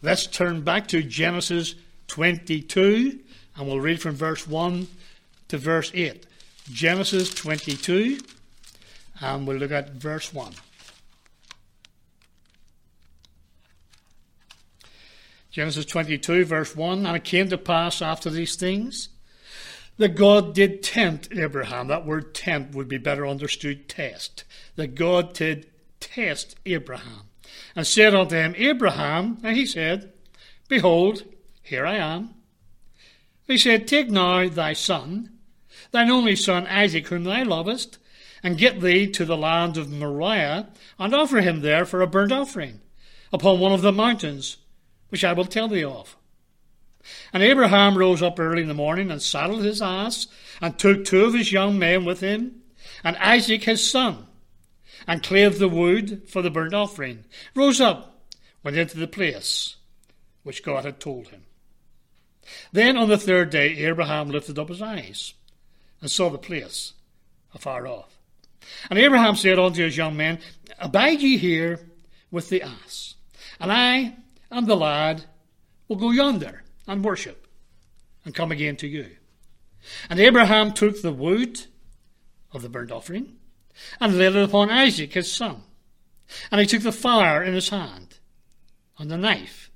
Let's 0.00 0.28
turn 0.28 0.62
back 0.62 0.86
to 0.88 1.02
Genesis 1.02 1.74
22 2.06 3.18
and 3.56 3.66
we'll 3.66 3.80
read 3.80 4.00
from 4.00 4.14
verse 4.14 4.46
1 4.46 4.86
to 5.48 5.58
verse 5.58 5.90
8. 5.92 6.24
Genesis 6.70 7.34
22 7.34 8.20
and 9.20 9.44
we'll 9.44 9.56
look 9.56 9.72
at 9.72 9.90
verse 9.90 10.32
1. 10.32 10.52
Genesis 15.54 15.84
22, 15.84 16.46
verse 16.46 16.74
1 16.74 17.06
And 17.06 17.16
it 17.16 17.22
came 17.22 17.48
to 17.48 17.56
pass 17.56 18.02
after 18.02 18.28
these 18.28 18.56
things 18.56 19.10
that 19.98 20.16
God 20.16 20.52
did 20.52 20.82
tempt 20.82 21.28
Abraham. 21.30 21.86
That 21.86 22.04
word 22.04 22.34
tempt 22.34 22.74
would 22.74 22.88
be 22.88 22.98
better 22.98 23.24
understood 23.24 23.88
test. 23.88 24.42
That 24.74 24.96
God 24.96 25.32
did 25.32 25.70
test 26.00 26.56
Abraham 26.66 27.28
and 27.76 27.86
said 27.86 28.16
unto 28.16 28.34
him, 28.34 28.56
Abraham, 28.58 29.38
and 29.44 29.56
he 29.56 29.64
said, 29.64 30.12
Behold, 30.66 31.22
here 31.62 31.86
I 31.86 31.98
am. 31.98 32.34
He 33.46 33.56
said, 33.56 33.86
Take 33.86 34.10
now 34.10 34.48
thy 34.48 34.72
son, 34.72 35.38
thine 35.92 36.10
only 36.10 36.34
son 36.34 36.66
Isaac, 36.66 37.06
whom 37.06 37.22
thou 37.22 37.44
lovest, 37.44 37.98
and 38.42 38.58
get 38.58 38.80
thee 38.80 39.06
to 39.12 39.24
the 39.24 39.36
land 39.36 39.76
of 39.76 39.88
Moriah, 39.88 40.70
and 40.98 41.14
offer 41.14 41.40
him 41.40 41.60
there 41.60 41.84
for 41.84 42.02
a 42.02 42.08
burnt 42.08 42.32
offering 42.32 42.80
upon 43.32 43.60
one 43.60 43.72
of 43.72 43.82
the 43.82 43.92
mountains 43.92 44.56
which 45.14 45.22
I 45.22 45.32
will 45.32 45.44
tell 45.44 45.68
thee 45.68 45.84
of. 45.84 46.16
And 47.32 47.40
Abraham 47.40 47.96
rose 47.96 48.20
up 48.20 48.40
early 48.40 48.62
in 48.62 48.66
the 48.66 48.74
morning 48.74 49.12
and 49.12 49.22
saddled 49.22 49.62
his 49.62 49.80
ass, 49.80 50.26
and 50.60 50.76
took 50.76 51.04
two 51.04 51.24
of 51.24 51.34
his 51.34 51.52
young 51.52 51.78
men 51.78 52.04
with 52.04 52.18
him, 52.18 52.62
and 53.04 53.16
Isaac 53.18 53.62
his 53.62 53.88
son, 53.88 54.26
and 55.06 55.22
clave 55.22 55.60
the 55.60 55.68
wood 55.68 56.24
for 56.26 56.42
the 56.42 56.50
burnt 56.50 56.74
offering, 56.74 57.26
rose 57.54 57.80
up, 57.80 58.24
went 58.64 58.76
into 58.76 58.98
the 58.98 59.06
place 59.06 59.76
which 60.42 60.64
God 60.64 60.84
had 60.84 60.98
told 60.98 61.28
him. 61.28 61.44
Then 62.72 62.96
on 62.96 63.08
the 63.08 63.16
third 63.16 63.50
day 63.50 63.68
Abraham 63.86 64.30
lifted 64.30 64.58
up 64.58 64.68
his 64.68 64.82
eyes, 64.82 65.34
and 66.00 66.10
saw 66.10 66.28
the 66.28 66.38
place 66.38 66.92
afar 67.54 67.86
off. 67.86 68.18
And 68.90 68.98
Abraham 68.98 69.36
said 69.36 69.60
unto 69.60 69.84
his 69.84 69.96
young 69.96 70.16
men, 70.16 70.40
Abide 70.80 71.22
ye 71.22 71.38
here 71.38 71.78
with 72.32 72.48
the 72.48 72.62
ass, 72.62 73.14
and 73.60 73.70
I 73.70 74.16
and 74.54 74.68
the 74.68 74.76
lad 74.76 75.24
will 75.88 75.96
go 75.96 76.12
yonder 76.12 76.62
and 76.86 77.04
worship 77.04 77.48
and 78.24 78.34
come 78.34 78.52
again 78.52 78.76
to 78.76 78.86
you. 78.86 79.16
And 80.08 80.20
Abraham 80.20 80.72
took 80.72 81.02
the 81.02 81.12
wood 81.12 81.62
of 82.52 82.62
the 82.62 82.68
burnt 82.68 82.92
offering 82.92 83.36
and 84.00 84.16
laid 84.16 84.36
it 84.36 84.44
upon 84.44 84.70
Isaac 84.70 85.12
his 85.12 85.30
son. 85.30 85.64
And 86.52 86.60
he 86.60 86.68
took 86.68 86.82
the 86.82 86.92
fire 86.92 87.42
in 87.42 87.52
his 87.52 87.70
hand 87.70 88.20
and 88.96 89.10
the 89.10 89.18
knife, 89.18 89.72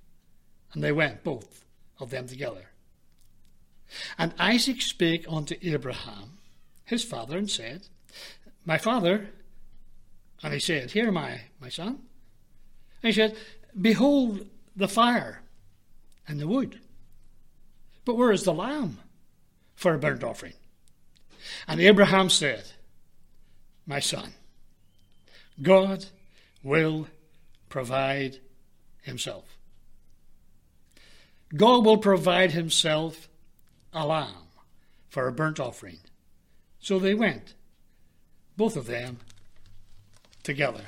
and 0.72 0.82
they 0.82 0.92
went 0.92 1.24
both 1.24 1.64
of 1.98 2.10
them 2.10 2.28
together. 2.28 2.70
And 4.16 4.32
Isaac 4.38 4.80
spake 4.80 5.26
unto 5.28 5.56
Abraham 5.60 6.38
his 6.84 7.02
father 7.02 7.36
and 7.36 7.50
said, 7.50 7.88
My 8.64 8.78
father. 8.78 9.30
And 10.40 10.54
he 10.54 10.60
said, 10.60 10.92
Here 10.92 11.08
am 11.08 11.16
I, 11.18 11.40
my 11.60 11.68
son. 11.68 11.98
And 13.02 13.02
he 13.02 13.12
said, 13.12 13.36
Behold, 13.78 14.46
the 14.78 14.88
fire 14.88 15.42
and 16.26 16.40
the 16.40 16.46
wood. 16.46 16.78
But 18.04 18.16
where 18.16 18.32
is 18.32 18.44
the 18.44 18.54
lamb 18.54 18.98
for 19.74 19.92
a 19.92 19.98
burnt 19.98 20.22
offering? 20.22 20.54
And 21.66 21.80
Abraham 21.80 22.30
said, 22.30 22.64
My 23.86 23.98
son, 23.98 24.32
God 25.60 26.06
will 26.62 27.08
provide 27.68 28.38
himself. 29.02 29.56
God 31.54 31.84
will 31.84 31.98
provide 31.98 32.52
himself 32.52 33.28
a 33.92 34.06
lamb 34.06 34.48
for 35.08 35.26
a 35.26 35.32
burnt 35.32 35.58
offering. 35.58 35.98
So 36.78 36.98
they 36.98 37.14
went, 37.14 37.54
both 38.56 38.76
of 38.76 38.86
them, 38.86 39.18
together. 40.42 40.84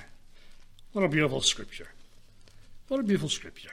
What 0.93 1.05
a 1.05 1.09
beautiful 1.09 1.41
scripture. 1.41 1.89
What 2.89 3.01
a 3.01 3.03
beautiful 3.03 3.29
scripture. 3.29 3.71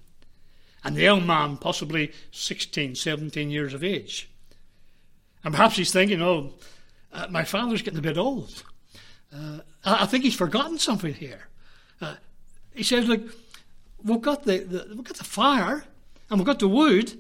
and 0.84 0.96
the 0.96 1.02
young 1.02 1.28
man, 1.28 1.58
possibly 1.58 2.12
16, 2.32 2.96
17 2.96 3.52
years 3.52 3.74
of 3.74 3.84
age. 3.84 4.30
And 5.44 5.54
perhaps 5.54 5.76
he's 5.76 5.92
thinking, 5.92 6.22
oh, 6.22 6.54
uh, 7.14 7.28
my 7.30 7.44
father's 7.44 7.82
getting 7.82 8.00
a 8.00 8.02
bit 8.02 8.18
old. 8.18 8.64
Uh, 9.34 9.60
I 9.86 10.06
think 10.06 10.24
he's 10.24 10.36
forgotten 10.36 10.78
something 10.78 11.14
here. 11.14 11.48
Uh, 12.02 12.16
he 12.74 12.84
says, 12.84 13.08
look, 13.08 13.22
we've 14.04 14.22
got 14.22 14.44
the, 14.44 14.60
the, 14.60 14.86
we've 14.96 15.04
got 15.04 15.18
the 15.18 15.24
fire 15.24 15.86
and 16.30 16.40
we've 16.40 16.46
got 16.46 16.60
the 16.60 16.68
wood, 16.68 17.20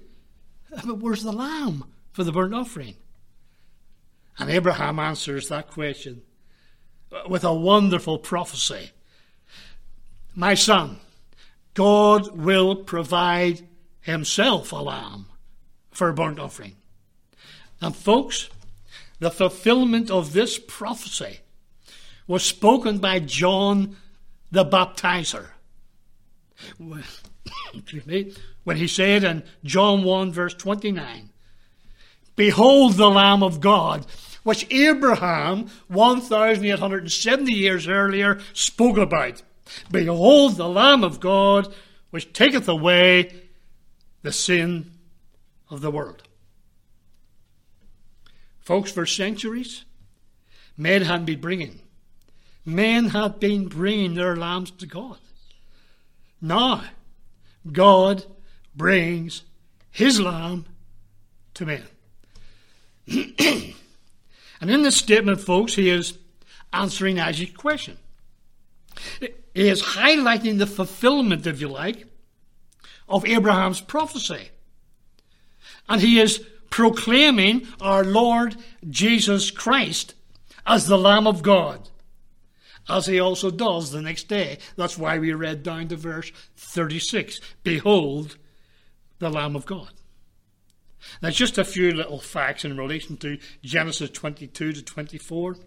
but 0.86 0.97
where's 0.97 1.24
the 1.24 1.32
lamb 1.32 1.86
for 2.12 2.24
the 2.24 2.32
burnt 2.32 2.54
offering? 2.54 2.95
And 4.41 4.49
Abraham 4.49 4.97
answers 4.97 5.49
that 5.49 5.69
question 5.69 6.23
with 7.30 7.43
a 7.43 7.54
wonderful 7.54 8.17
prophecy. 8.17 8.89
My 10.34 10.56
son, 10.56 10.97
God 11.75 12.36
will 12.36 12.75
provide 12.75 13.62
himself 13.99 14.71
a 14.71 14.77
lamb 14.77 15.27
for 15.91 16.10
a 16.10 16.13
burnt 16.15 16.39
offering. 16.39 16.75
And 17.82 17.95
folks, 17.95 18.49
the 19.19 19.30
fulfillment 19.30 20.10
of 20.10 20.34
this 20.34 20.58
prophecy 20.58 21.41
was 22.25 22.43
spoken 22.43 22.97
by 22.97 23.19
John 23.19 23.95
the 24.49 24.65
Baptizer. 24.65 25.49
When 28.63 28.77
he 28.77 28.88
said 28.88 29.23
in 29.23 29.43
John 29.63 30.04
1 30.04 30.32
verse 30.32 30.56
29, 30.56 31.30
Behold 32.36 32.93
the 32.93 33.10
Lamb 33.10 33.43
of 33.43 33.60
God, 33.60 34.06
which 34.43 34.65
Abraham, 34.71 35.69
1,870 35.88 37.54
years 37.54 37.88
earlier, 37.88 38.39
spoke 38.54 38.97
about. 38.97 39.41
Behold 39.91 40.58
the 40.58 40.67
Lamb 40.67 41.04
of 41.04 41.19
God, 41.19 41.73
which 42.10 42.34
taketh 42.34 42.67
away 42.67 43.34
the 44.21 44.32
sin 44.32 44.91
of 45.69 45.82
the 45.82 45.91
world. 45.91 46.23
Folks, 48.60 48.91
for 48.91 49.06
centuries, 49.06 49.86
men 50.77 51.04
had 51.04 51.25
been 51.25 51.39
bringing, 51.39 51.80
men 52.65 53.10
had 53.10 53.39
been 53.39 53.67
bringing 53.67 54.15
their 54.15 54.36
lambs 54.36 54.71
to 54.71 54.86
God. 54.86 55.17
Now, 56.41 56.84
God 57.71 58.25
brings 58.75 59.43
his 59.91 60.19
lamb 60.19 60.65
to 61.54 61.65
men. 61.65 61.84
and 64.62 64.69
in 64.69 64.84
this 64.84 64.95
statement, 64.95 65.41
folks, 65.41 65.74
he 65.74 65.89
is 65.89 66.17
answering 66.71 67.19
Isaac's 67.19 67.58
question. 67.58 67.97
He 69.19 69.67
is 69.67 69.82
highlighting 69.82 70.60
the 70.60 70.67
fulfillment, 70.67 71.47
if 71.47 71.60
you 71.60 71.67
like, 71.67 72.06
of 73.10 73.26
Abraham's 73.26 73.82
prophecy. 73.82 74.50
And 75.89 76.00
he 76.00 76.19
is 76.19 76.45
proclaiming 76.69 77.67
our 77.82 78.04
Lord 78.04 78.56
Jesus 78.88 79.50
Christ 79.50 80.13
as 80.65 80.86
the 80.88 80.97
Lamb 80.97 81.28
of 81.28 81.41
God, 81.41 81.89
as 82.88 83.08
he 83.08 83.19
also 83.19 83.50
does 83.50 83.91
the 83.91 84.02
next 84.02 84.28
day. 84.28 84.60
That's 84.76 84.97
why 84.97 85.17
we 85.17 85.34
read 85.34 85.63
down 85.63 85.88
to 85.88 85.95
verse 85.95 86.32
36 86.56 87.41
Behold, 87.63 88.38
the 89.17 89.30
Lamb 89.30 89.56
of 89.56 89.65
God. 89.65 89.91
Now, 91.22 91.30
just 91.30 91.58
a 91.58 91.64
few 91.64 91.92
little 91.92 92.20
facts 92.20 92.66
in 92.66 92.78
relation 92.78 93.18
to 93.18 93.38
Genesis 93.64 94.10
22 94.10 94.74
to 94.74 94.84
24. 94.84 95.58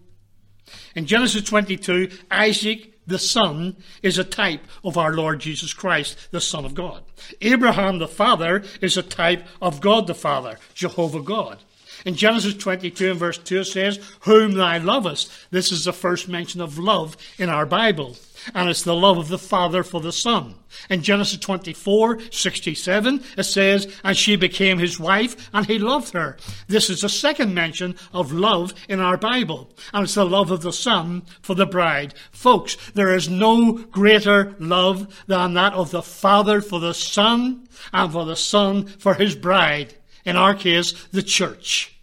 In 0.95 1.07
Genesis 1.07 1.43
22, 1.43 2.11
Isaac, 2.31 2.95
the 3.07 3.19
son, 3.19 3.77
is 4.03 4.19
a 4.19 4.25
type 4.25 4.67
of 4.83 4.97
our 4.97 5.13
Lord 5.13 5.41
Jesus 5.41 5.75
Christ, 5.75 6.29
the 6.31 6.41
Son 6.41 6.65
of 6.65 6.75
God. 6.75 7.03
Abraham, 7.43 7.99
the 7.99 8.09
father, 8.09 8.63
is 8.81 8.97
a 8.97 9.03
type 9.03 9.47
of 9.61 9.81
God 9.81 10.07
the 10.07 10.15
Father, 10.15 10.59
Jehovah 10.75 11.23
God. 11.23 11.63
In 12.05 12.15
Genesis 12.15 12.55
22 12.55 13.13
and 13.13 13.19
verse 13.19 13.39
2 13.39 13.61
it 13.61 13.65
says, 13.65 13.99
Whom 14.21 14.53
thou 14.53 14.79
lovest. 14.81 15.31
This 15.51 15.73
is 15.73 15.85
the 15.85 15.93
first 15.93 16.29
mention 16.29 16.61
of 16.61 16.79
love 16.79 17.17
in 17.39 17.49
our 17.49 17.67
Bible 17.67 18.17
and 18.53 18.69
it's 18.69 18.83
the 18.83 18.95
love 18.95 19.17
of 19.19 19.29
the 19.29 19.39
Father 19.39 19.83
for 19.83 20.01
the 20.01 20.13
Son. 20.13 20.55
In 20.91 21.03
Genesis 21.03 21.39
24, 21.39 22.21
67, 22.31 23.23
it 23.39 23.45
says, 23.45 23.89
And 24.03 24.17
she 24.17 24.37
became 24.37 24.79
his 24.79 24.99
wife, 24.99 25.49
and 25.55 25.67
he 25.67 25.79
loved 25.79 26.13
her. 26.13 26.37
This 26.67 26.91
is 26.91 27.01
the 27.01 27.09
second 27.09 27.55
mention 27.55 27.95
of 28.13 28.33
love 28.33 28.75
in 28.89 29.01
our 29.01 29.17
Bible, 29.17 29.71
and 29.93 30.05
it's 30.05 30.15
the 30.15 30.27
love 30.27 30.51
of 30.51 30.63
the 30.63 30.73
Son 30.73 31.23
for 31.43 31.55
the 31.55 31.67
bride. 31.67 32.15
Folks, 32.33 32.77
there 32.93 33.15
is 33.15 33.29
no 33.29 33.73
greater 33.73 34.55
love 34.59 35.25
than 35.27 35.55
that 35.55 35.75
of 35.75 35.91
the 35.91 36.03
Father 36.03 36.61
for 36.61 36.81
the 36.81 36.95
Son, 36.95 37.69
and 37.93 38.13
for 38.13 38.25
the 38.25 38.37
Son 38.37 38.87
for 38.87 39.15
his 39.15 39.37
bride. 39.37 39.95
In 40.25 40.37
our 40.37 40.55
case, 40.55 40.93
the 41.13 41.23
church. 41.23 41.94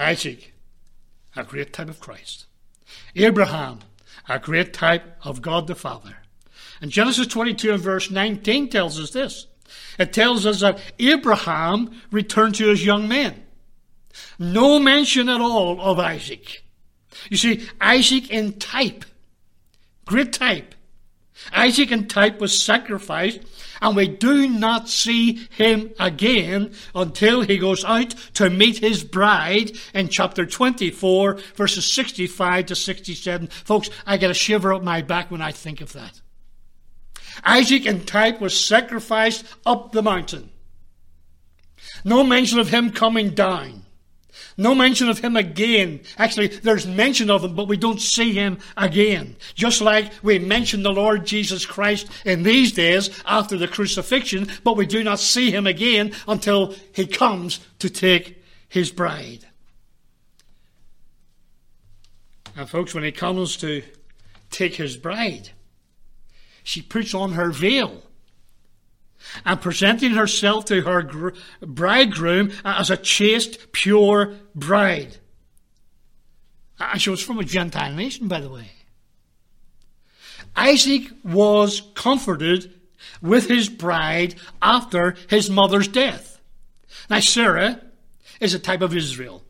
Isaac, 0.00 0.54
a 1.36 1.44
great 1.44 1.72
type 1.72 1.90
of 1.90 2.00
Christ. 2.00 2.46
Abraham, 3.14 3.80
a 4.28 4.38
great 4.38 4.72
type 4.72 5.04
of 5.22 5.42
God 5.42 5.66
the 5.66 5.74
Father. 5.74 6.16
And 6.80 6.90
Genesis 6.90 7.26
22 7.26 7.74
and 7.74 7.82
verse 7.82 8.10
19 8.10 8.70
tells 8.70 8.98
us 8.98 9.10
this. 9.10 9.46
It 9.98 10.12
tells 10.12 10.46
us 10.46 10.60
that 10.60 10.80
Abraham 10.98 12.00
returned 12.10 12.54
to 12.56 12.68
his 12.68 12.84
young 12.84 13.06
men. 13.06 13.42
No 14.38 14.78
mention 14.78 15.28
at 15.28 15.40
all 15.40 15.80
of 15.80 15.98
Isaac. 15.98 16.64
You 17.28 17.36
see, 17.36 17.68
Isaac 17.80 18.30
in 18.30 18.54
type, 18.54 19.04
great 20.06 20.32
type. 20.32 20.74
Isaac 21.52 21.92
in 21.92 22.08
type 22.08 22.40
was 22.40 22.60
sacrificed 22.60 23.40
and 23.80 23.96
we 23.96 24.08
do 24.08 24.48
not 24.48 24.88
see 24.88 25.46
him 25.50 25.92
again 25.98 26.72
until 26.94 27.42
he 27.42 27.58
goes 27.58 27.84
out 27.84 28.10
to 28.34 28.50
meet 28.50 28.78
his 28.78 29.04
bride 29.04 29.72
in 29.94 30.08
chapter 30.08 30.46
24, 30.46 31.38
verses 31.54 31.90
65 31.92 32.66
to 32.66 32.74
67. 32.74 33.46
Folks, 33.46 33.90
I 34.06 34.16
get 34.16 34.30
a 34.30 34.34
shiver 34.34 34.72
up 34.72 34.82
my 34.82 35.02
back 35.02 35.30
when 35.30 35.42
I 35.42 35.52
think 35.52 35.80
of 35.80 35.92
that. 35.94 36.20
Isaac 37.44 37.86
in 37.86 38.04
type 38.04 38.40
was 38.40 38.58
sacrificed 38.58 39.44
up 39.64 39.92
the 39.92 40.02
mountain. 40.02 40.50
No 42.04 42.24
mention 42.24 42.58
of 42.58 42.68
him 42.68 42.90
coming 42.90 43.30
down. 43.30 43.84
No 44.56 44.74
mention 44.74 45.08
of 45.08 45.18
him 45.18 45.36
again. 45.36 46.00
Actually, 46.18 46.48
there's 46.48 46.86
mention 46.86 47.30
of 47.30 47.44
him, 47.44 47.54
but 47.54 47.68
we 47.68 47.76
don't 47.76 48.00
see 48.00 48.32
him 48.32 48.58
again. 48.76 49.36
Just 49.54 49.80
like 49.80 50.12
we 50.22 50.38
mention 50.38 50.82
the 50.82 50.92
Lord 50.92 51.26
Jesus 51.26 51.66
Christ 51.66 52.08
in 52.24 52.42
these 52.42 52.72
days 52.72 53.10
after 53.24 53.56
the 53.56 53.68
crucifixion, 53.68 54.48
but 54.64 54.76
we 54.76 54.86
do 54.86 55.02
not 55.02 55.20
see 55.20 55.50
him 55.50 55.66
again 55.66 56.12
until 56.28 56.74
he 56.92 57.06
comes 57.06 57.60
to 57.78 57.90
take 57.90 58.42
his 58.68 58.90
bride. 58.90 59.46
And 62.56 62.68
folks, 62.68 62.94
when 62.94 63.04
he 63.04 63.12
comes 63.12 63.56
to 63.58 63.82
take 64.50 64.74
his 64.74 64.96
bride, 64.96 65.50
she 66.62 66.82
puts 66.82 67.14
on 67.14 67.32
her 67.32 67.50
veil 67.50 68.02
and 69.44 69.60
presenting 69.60 70.12
herself 70.12 70.64
to 70.66 70.82
her 70.82 71.02
gr- 71.02 71.30
bridegroom 71.60 72.52
as 72.64 72.90
a 72.90 72.96
chaste, 72.96 73.72
pure 73.72 74.34
bride. 74.54 75.18
And 76.78 77.00
she 77.00 77.10
was 77.10 77.22
from 77.22 77.38
a 77.38 77.44
Gentile 77.44 77.92
nation, 77.92 78.28
by 78.28 78.40
the 78.40 78.48
way. 78.48 78.70
Isaac 80.56 81.10
was 81.24 81.82
comforted 81.94 82.72
with 83.22 83.48
his 83.48 83.68
bride 83.68 84.34
after 84.60 85.14
his 85.28 85.50
mother's 85.50 85.88
death. 85.88 86.40
Now, 87.08 87.20
Sarah 87.20 87.80
is 88.40 88.54
a 88.54 88.58
type 88.58 88.82
of 88.82 88.96
Israel. 88.96 89.42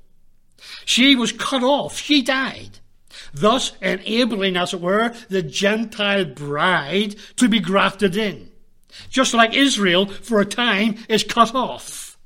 She 0.84 1.14
was 1.14 1.32
cut 1.32 1.62
off. 1.62 1.96
She 1.96 2.22
died. 2.22 2.80
Thus 3.32 3.72
enabling, 3.80 4.56
as 4.56 4.74
it 4.74 4.80
were, 4.80 5.14
the 5.28 5.42
Gentile 5.42 6.24
bride 6.24 7.16
to 7.36 7.48
be 7.48 7.60
grafted 7.60 8.16
in. 8.16 8.49
Just 9.08 9.34
like 9.34 9.54
Israel, 9.54 10.06
for 10.06 10.40
a 10.40 10.46
time, 10.46 10.96
is 11.08 11.24
cut 11.24 11.54
off. 11.54 12.18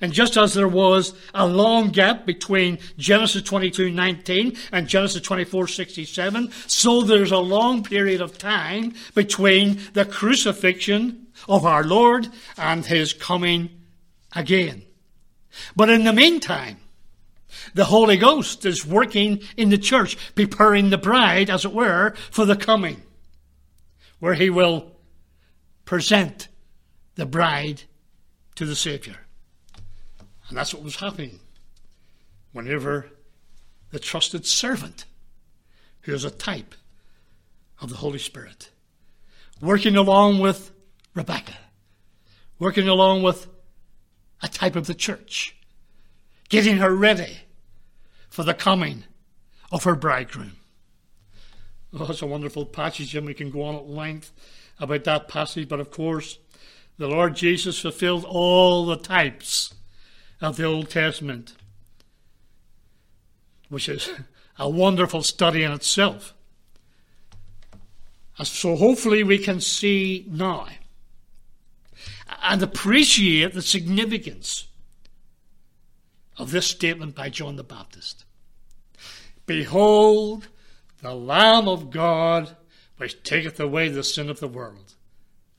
And 0.00 0.12
just 0.12 0.36
as 0.36 0.54
there 0.54 0.68
was 0.68 1.14
a 1.34 1.46
long 1.46 1.88
gap 1.88 2.26
between 2.26 2.78
Genesis 2.98 3.42
22:19 3.42 4.56
and 4.70 4.88
Genesis 4.88 5.22
24:67, 5.22 6.52
so 6.66 7.02
there's 7.02 7.32
a 7.32 7.38
long 7.38 7.82
period 7.82 8.20
of 8.20 8.38
time 8.38 8.94
between 9.14 9.80
the 9.94 10.04
crucifixion 10.04 11.26
of 11.48 11.64
our 11.64 11.84
Lord 11.84 12.28
and 12.56 12.84
his 12.86 13.12
coming 13.12 13.70
again. 14.34 14.82
But 15.74 15.90
in 15.90 16.04
the 16.04 16.12
meantime, 16.12 16.78
the 17.74 17.86
Holy 17.86 18.16
Ghost 18.16 18.64
is 18.66 18.86
working 18.86 19.40
in 19.56 19.70
the 19.70 19.78
church, 19.78 20.16
preparing 20.34 20.90
the 20.90 20.98
bride, 20.98 21.50
as 21.50 21.64
it 21.64 21.72
were, 21.72 22.14
for 22.30 22.44
the 22.44 22.56
coming, 22.56 23.02
where 24.20 24.34
he 24.34 24.50
will 24.50 24.92
present 25.88 26.48
the 27.14 27.24
bride 27.24 27.80
to 28.54 28.66
the 28.66 28.76
Savior. 28.76 29.16
And 30.46 30.58
that's 30.58 30.74
what 30.74 30.82
was 30.82 30.96
happening 30.96 31.40
whenever 32.52 33.06
the 33.90 33.98
trusted 33.98 34.44
servant, 34.44 35.06
who 36.02 36.12
is 36.12 36.26
a 36.26 36.30
type 36.30 36.74
of 37.80 37.88
the 37.88 37.96
Holy 37.96 38.18
Spirit, 38.18 38.68
working 39.62 39.96
along 39.96 40.40
with 40.40 40.72
Rebecca, 41.14 41.56
working 42.58 42.86
along 42.86 43.22
with 43.22 43.46
a 44.42 44.48
type 44.48 44.76
of 44.76 44.88
the 44.88 44.94
church, 44.94 45.56
getting 46.50 46.76
her 46.76 46.94
ready 46.94 47.38
for 48.28 48.42
the 48.42 48.52
coming 48.52 49.04
of 49.72 49.84
her 49.84 49.94
bridegroom. 49.94 50.56
Oh, 51.94 52.08
it's 52.10 52.20
a 52.20 52.26
wonderful 52.26 52.66
passage, 52.66 53.16
and 53.16 53.26
we 53.26 53.32
can 53.32 53.50
go 53.50 53.62
on 53.62 53.74
at 53.74 53.88
length 53.88 54.32
about 54.80 55.04
that 55.04 55.28
passage, 55.28 55.68
but 55.68 55.80
of 55.80 55.90
course, 55.90 56.38
the 56.98 57.08
Lord 57.08 57.36
Jesus 57.36 57.80
fulfilled 57.80 58.24
all 58.24 58.86
the 58.86 58.96
types 58.96 59.74
of 60.40 60.56
the 60.56 60.64
Old 60.64 60.90
Testament, 60.90 61.54
which 63.68 63.88
is 63.88 64.10
a 64.58 64.68
wonderful 64.68 65.22
study 65.22 65.62
in 65.62 65.72
itself. 65.72 66.34
So 68.42 68.76
hopefully 68.76 69.24
we 69.24 69.38
can 69.38 69.60
see 69.60 70.24
now 70.28 70.68
and 72.42 72.62
appreciate 72.62 73.52
the 73.52 73.62
significance 73.62 74.66
of 76.36 76.52
this 76.52 76.66
statement 76.66 77.16
by 77.16 77.30
John 77.30 77.56
the 77.56 77.64
Baptist. 77.64 78.24
Behold, 79.44 80.48
the 81.02 81.14
Lamb 81.14 81.68
of 81.68 81.90
God, 81.90 82.56
which 82.98 83.22
taketh 83.22 83.58
away 83.58 83.88
the 83.88 84.04
sin 84.04 84.28
of 84.28 84.40
the 84.40 84.48
world. 84.48 84.94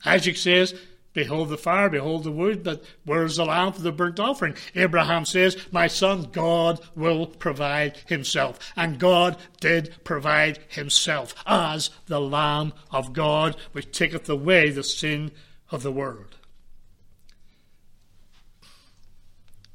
Isaac 0.04 0.36
says, 0.36 0.74
Behold 1.12 1.48
the 1.48 1.58
fire, 1.58 1.88
behold 1.88 2.22
the 2.22 2.30
wood, 2.30 2.62
but 2.62 2.84
where's 3.04 3.36
the 3.36 3.44
lamb 3.44 3.72
for 3.72 3.82
the 3.82 3.90
burnt 3.90 4.20
offering? 4.20 4.54
Abraham 4.76 5.24
says, 5.24 5.56
My 5.72 5.88
son, 5.88 6.28
God 6.30 6.80
will 6.94 7.26
provide 7.26 7.96
himself. 8.06 8.72
And 8.76 9.00
God 9.00 9.36
did 9.58 9.92
provide 10.04 10.60
himself 10.68 11.34
as 11.46 11.90
the 12.06 12.20
Lamb 12.20 12.72
of 12.92 13.12
God, 13.12 13.56
which 13.72 13.90
taketh 13.90 14.28
away 14.28 14.70
the 14.70 14.84
sin 14.84 15.32
of 15.72 15.82
the 15.82 15.90
world. 15.90 16.36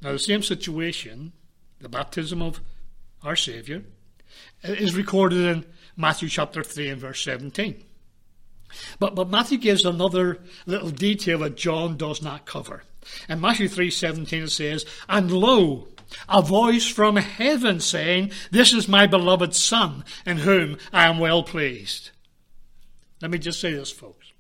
Now, 0.01 0.13
the 0.13 0.19
same 0.19 0.43
situation, 0.43 1.33
the 1.81 1.89
baptism 1.89 2.41
of 2.41 2.61
our 3.23 3.35
Saviour, 3.35 3.81
is 4.63 4.95
recorded 4.95 5.39
in 5.39 5.65
Matthew 5.97 6.29
chapter 6.29 6.63
3 6.63 6.89
and 6.89 7.01
verse 7.01 7.23
17. 7.23 7.83
But, 8.99 9.15
but 9.15 9.29
Matthew 9.29 9.57
gives 9.57 9.85
another 9.85 10.39
little 10.65 10.89
detail 10.89 11.39
that 11.39 11.55
John 11.55 11.97
does 11.97 12.21
not 12.21 12.45
cover. 12.45 12.83
In 13.29 13.41
Matthew 13.41 13.67
3:17 13.67 14.43
it 14.43 14.49
says, 14.49 14.85
"And 15.07 15.31
lo, 15.31 15.87
a 16.27 16.41
voice 16.41 16.87
from 16.87 17.17
heaven 17.17 17.79
saying, 17.79 18.31
This 18.51 18.73
is 18.73 18.87
my 18.87 19.05
beloved 19.07 19.53
Son, 19.53 20.03
in 20.25 20.37
whom 20.37 20.77
I 20.91 21.05
am 21.05 21.19
well 21.19 21.43
pleased." 21.43 22.11
Let 23.21 23.31
me 23.31 23.37
just 23.37 23.59
say 23.59 23.73
this, 23.73 23.91
folks. 23.91 24.31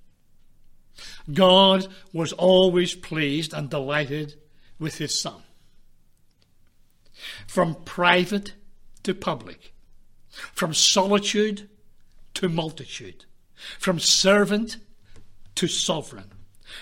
God 1.31 1.87
was 2.13 2.33
always 2.33 2.95
pleased 2.95 3.53
and 3.53 3.69
delighted 3.69 4.35
with 4.79 4.97
his 4.97 5.19
Son. 5.19 5.43
From 7.47 7.75
private 7.85 8.53
to 9.03 9.13
public, 9.13 9.73
from 10.53 10.73
solitude 10.73 11.69
to 12.35 12.49
multitude 12.49 13.25
from 13.79 13.99
servant 13.99 14.77
to 15.55 15.67
sovereign, 15.67 16.31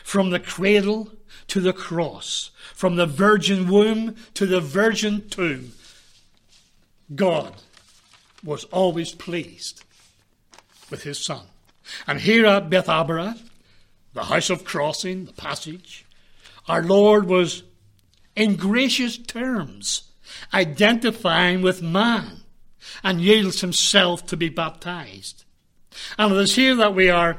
from 0.04 0.30
the 0.30 0.40
cradle 0.40 1.12
to 1.48 1.60
the 1.60 1.74
cross, 1.74 2.52
from 2.74 2.96
the 2.96 3.06
virgin 3.06 3.68
womb 3.68 4.16
to 4.34 4.46
the 4.46 4.62
virgin 4.62 5.28
tomb. 5.30 5.74
God 7.14 7.54
was 8.44 8.64
always 8.66 9.12
pleased 9.14 9.84
with 10.90 11.04
his 11.04 11.24
son. 11.24 11.46
And 12.08 12.22
here 12.22 12.46
at 12.46 12.70
Bethabara, 12.70 13.38
the 14.14 14.24
house 14.24 14.50
of 14.50 14.64
crossing, 14.64 15.26
the 15.26 15.34
passage, 15.34 16.06
our 16.68 16.84
Lord 16.84 17.28
was 17.28 17.64
in 18.36 18.56
gracious 18.56 19.18
terms 19.18 20.10
identifying 20.54 21.62
with 21.62 21.82
man 21.82 22.43
and 23.04 23.22
yields 23.22 23.62
himself 23.62 24.26
to 24.28 24.38
be 24.38 24.50
baptized. 24.50 25.46
And 26.18 26.34
it 26.34 26.38
is 26.38 26.56
here 26.56 26.76
that 26.76 26.96
we 26.96 27.10
are 27.10 27.38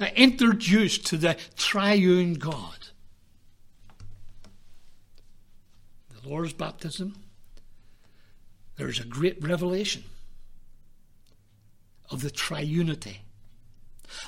uh, 0.00 0.06
introduced 0.16 1.06
to 1.06 1.16
the 1.16 1.36
triune 1.56 2.34
God. 2.34 2.88
The 6.22 6.28
Lord's 6.28 6.54
baptism, 6.54 7.16
there 8.76 8.88
is 8.88 8.98
a 8.98 9.04
great 9.04 9.42
revelation 9.42 10.04
of 12.10 12.22
the 12.22 12.30
triunity, 12.30 13.18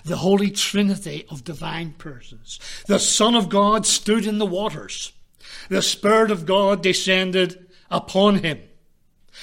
the 0.05 0.16
Holy 0.16 0.51
Trinity 0.51 1.24
of 1.30 1.44
divine 1.44 1.92
persons. 1.92 2.59
The 2.86 2.99
Son 2.99 3.34
of 3.34 3.49
God 3.49 3.86
stood 3.86 4.26
in 4.26 4.38
the 4.38 4.47
waters, 4.47 5.12
the 5.68 5.82
Spirit 5.82 6.30
of 6.30 6.47
God 6.47 6.82
descended 6.82 7.66
upon 7.90 8.42
him, 8.42 8.61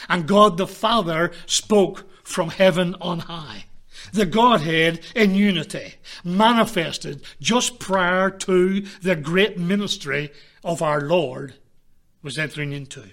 and 0.10 0.28
God 0.28 0.58
the 0.58 0.68
Father 0.68 1.32
spoke 1.46 2.10
from 2.24 2.50
heaven 2.50 2.96
on 3.02 3.20
high 3.20 3.66
the 4.12 4.26
Godhead 4.26 5.00
in 5.16 5.36
unity, 5.36 5.96
manifested 6.24 7.24
just 7.40 7.80
prior 7.80 8.30
to 8.30 8.82
the 9.02 9.16
great 9.16 9.58
ministry 9.58 10.32
of 10.64 10.82
our 10.82 11.02
Lord 11.02 11.56
was 12.22 12.38
entering 12.38 12.74
into. 12.74 13.10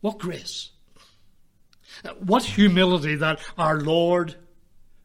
What 0.00 0.18
grace! 0.18 0.70
What 2.18 2.44
humility 2.44 3.14
that 3.16 3.38
our 3.56 3.80
Lord 3.80 4.36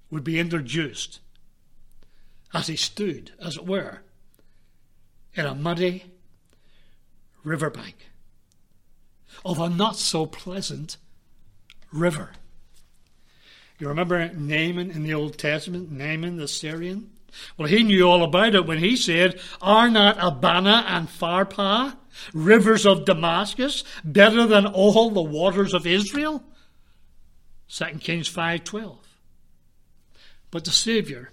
would 0.10 0.24
be 0.24 0.40
introduced 0.40 1.20
as 2.54 2.68
he 2.68 2.76
stood, 2.76 3.32
as 3.40 3.58
it 3.58 3.66
were, 3.66 4.02
in 5.36 5.46
a 5.46 5.54
muddy 5.54 6.06
riverbank 7.44 8.07
of 9.46 9.60
a 9.60 9.70
not 9.70 9.96
so 9.98 10.26
pleasant 10.26 10.98
river. 11.92 12.32
You 13.80 13.88
remember 13.88 14.28
Naaman 14.34 14.92
in 14.92 15.04
the 15.04 15.14
Old 15.14 15.38
Testament, 15.38 15.92
Naaman 15.92 16.38
the 16.38 16.48
Syrian? 16.48 17.12
Well, 17.58 17.68
he 17.68 17.84
knew 17.84 18.08
all 18.08 18.24
about 18.24 18.56
it 18.56 18.66
when 18.66 18.80
he 18.80 18.96
said, 18.96 19.40
Are 19.62 19.90
not 19.90 20.18
Abana 20.20 20.84
and 20.88 21.08
Pharpar, 21.08 21.96
rivers 22.34 22.86
of 22.86 23.06
Damascus, 23.06 23.84
better 24.04 24.48
than 24.48 24.66
all 24.66 25.12
the 25.12 25.22
waters 25.22 25.74
of 25.74 25.86
Israel? 25.86 26.44
2 27.70 27.86
Kings 28.00 28.34
5.12. 28.34 28.98
But 30.50 30.66
the 30.66 30.72
Saviour 30.72 31.32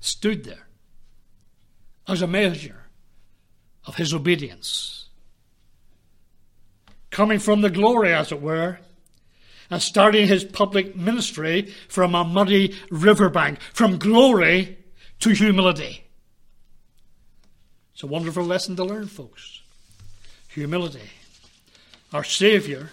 stood 0.00 0.44
there 0.44 0.68
as 2.06 2.22
a 2.22 2.26
measure 2.26 2.84
of 3.86 3.96
his 3.96 4.12
obedience. 4.12 5.03
Coming 7.14 7.38
from 7.38 7.60
the 7.60 7.70
glory, 7.70 8.12
as 8.12 8.32
it 8.32 8.42
were, 8.42 8.80
and 9.70 9.80
starting 9.80 10.26
his 10.26 10.42
public 10.42 10.96
ministry 10.96 11.72
from 11.86 12.12
a 12.12 12.24
muddy 12.24 12.74
riverbank, 12.90 13.60
from 13.72 13.98
glory 13.98 14.78
to 15.20 15.30
humility. 15.30 16.02
It's 17.92 18.02
a 18.02 18.08
wonderful 18.08 18.42
lesson 18.42 18.74
to 18.74 18.84
learn, 18.84 19.06
folks. 19.06 19.60
Humility. 20.48 21.08
Our 22.12 22.24
Saviour 22.24 22.90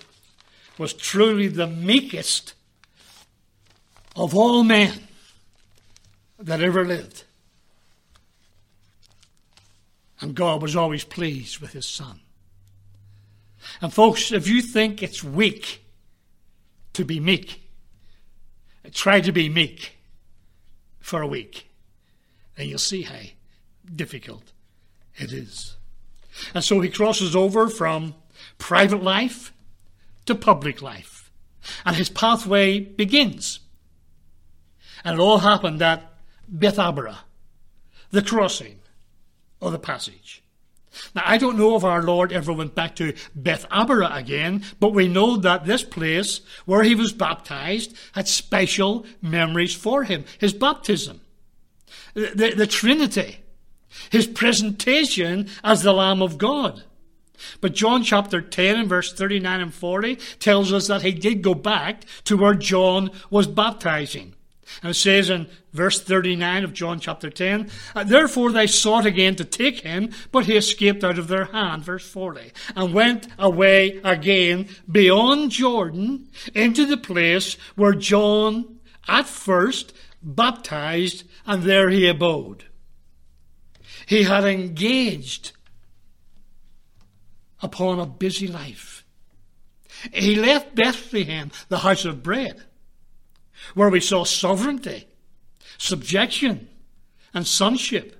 was 0.78 0.94
truly 0.94 1.48
the 1.48 1.66
meekest 1.66 2.54
of 4.16 4.36
all 4.36 4.64
men 4.64 5.00
that 6.38 6.62
ever 6.62 6.86
lived. 6.86 7.24
And 10.20 10.36
God 10.36 10.62
was 10.62 10.76
always 10.76 11.06
pleased 11.06 11.58
with 11.58 11.74
his 11.74 11.88
Son. 11.88 12.20
And 13.82 13.94
folks, 13.94 14.32
if 14.32 14.48
you 14.48 14.62
think 14.62 15.02
it's 15.04 15.24
weak 15.24 15.82
to 16.94 17.06
be 17.06 17.20
meek. 17.20 17.62
Try 18.92 19.22
to 19.22 19.32
be 19.32 19.50
meek 19.50 19.98
for 21.00 21.22
a 21.22 21.28
week, 21.28 21.70
and 22.58 22.68
you'll 22.68 22.80
see 22.80 23.04
how 23.04 23.20
difficult 23.96 24.52
it 25.16 25.32
is. 25.32 25.78
And 26.54 26.64
so 26.64 26.82
he 26.82 26.90
crosses 26.90 27.36
over 27.36 27.68
from 27.68 28.16
private 28.58 29.04
life 29.04 29.54
to 30.26 30.36
public 30.36 30.82
life, 30.82 31.32
and 31.86 31.96
his 31.96 32.10
pathway 32.10 32.80
begins. 32.80 33.60
And 35.04 35.20
it 35.20 35.22
all 35.22 35.40
happened 35.40 35.82
at 35.82 36.14
Bethabara, 36.52 37.20
the 38.12 38.22
crossing 38.22 38.80
or 39.60 39.72
the 39.72 39.80
passage. 39.80 40.44
Now, 41.16 41.24
I 41.26 41.38
don't 41.38 41.58
know 41.58 41.76
if 41.76 41.84
our 41.84 42.04
Lord 42.04 42.32
ever 42.32 42.52
went 42.52 42.76
back 42.76 42.96
to 42.98 43.14
Bethabara 43.40 44.16
again, 44.16 44.64
but 44.80 44.94
we 44.94 45.08
know 45.08 45.38
that 45.38 45.66
this 45.66 45.84
place 45.84 46.42
where 46.66 46.84
he 46.84 46.96
was 46.96 47.14
baptized 47.14 47.96
had 48.14 48.28
special 48.28 49.06
memories 49.22 49.74
for 49.74 50.04
him. 50.04 50.26
His 50.40 50.54
baptism, 50.54 51.22
the, 52.14 52.32
the, 52.36 52.56
the 52.56 52.68
Trinity, 52.68 53.40
his 54.10 54.28
presentation 54.28 55.50
as 55.64 55.82
the 55.82 55.94
Lamb 55.94 56.22
of 56.22 56.38
God. 56.38 56.84
But 57.60 57.74
John 57.74 58.04
chapter 58.04 58.42
10 58.42 58.76
and 58.76 58.90
verse 58.90 59.14
39 59.14 59.62
and 59.62 59.74
40 59.74 60.16
tells 60.40 60.72
us 60.72 60.88
that 60.88 61.02
he 61.02 61.12
did 61.12 61.42
go 61.42 61.54
back 61.54 62.04
to 62.26 62.38
where 62.38 62.54
John 62.54 63.12
was 63.30 63.48
baptizing. 63.48 64.36
And 64.82 64.92
it 64.92 64.96
says 64.96 65.30
in 65.30 65.48
verse 65.74 66.02
39 66.02 66.64
of 66.64 66.74
John 66.74 67.00
chapter 67.00 67.30
10, 67.30 67.70
uh, 67.96 68.04
Therefore 68.04 68.52
they 68.52 68.68
sought 68.68 69.06
again 69.06 69.36
to 69.36 69.46
take 69.46 69.82
him, 69.82 70.12
but 70.32 70.46
he 70.46 70.58
escaped 70.58 71.04
out 71.04 71.20
of 71.20 71.28
their 71.28 71.46
hand, 71.46 71.84
verse 71.84 72.08
40, 72.08 72.52
and 72.76 72.94
went 72.94 73.28
away 73.38 74.00
again 74.04 74.68
beyond 74.90 75.52
Jordan 75.52 76.30
into 76.54 76.86
the 76.86 76.98
place 76.98 77.56
where 77.76 77.94
John 77.94 78.80
at 79.08 79.28
first 79.28 79.94
baptized, 80.22 81.24
and 81.46 81.64
there 81.64 81.90
he 81.90 82.08
abode. 82.08 82.66
He 84.06 84.24
had 84.24 84.44
engaged 84.44 85.54
upon 87.62 88.00
a 88.00 88.06
busy 88.06 88.48
life. 88.48 89.06
He 90.14 90.36
left 90.36 90.76
Bethlehem, 90.76 91.52
the 91.70 91.80
house 91.80 92.06
of 92.06 92.24
bread, 92.24 92.64
where 93.74 93.90
we 93.90 94.00
saw 94.00 94.24
sovereignty, 94.24 95.08
subjection, 95.78 96.68
and 97.34 97.48
sonship. 97.48 98.18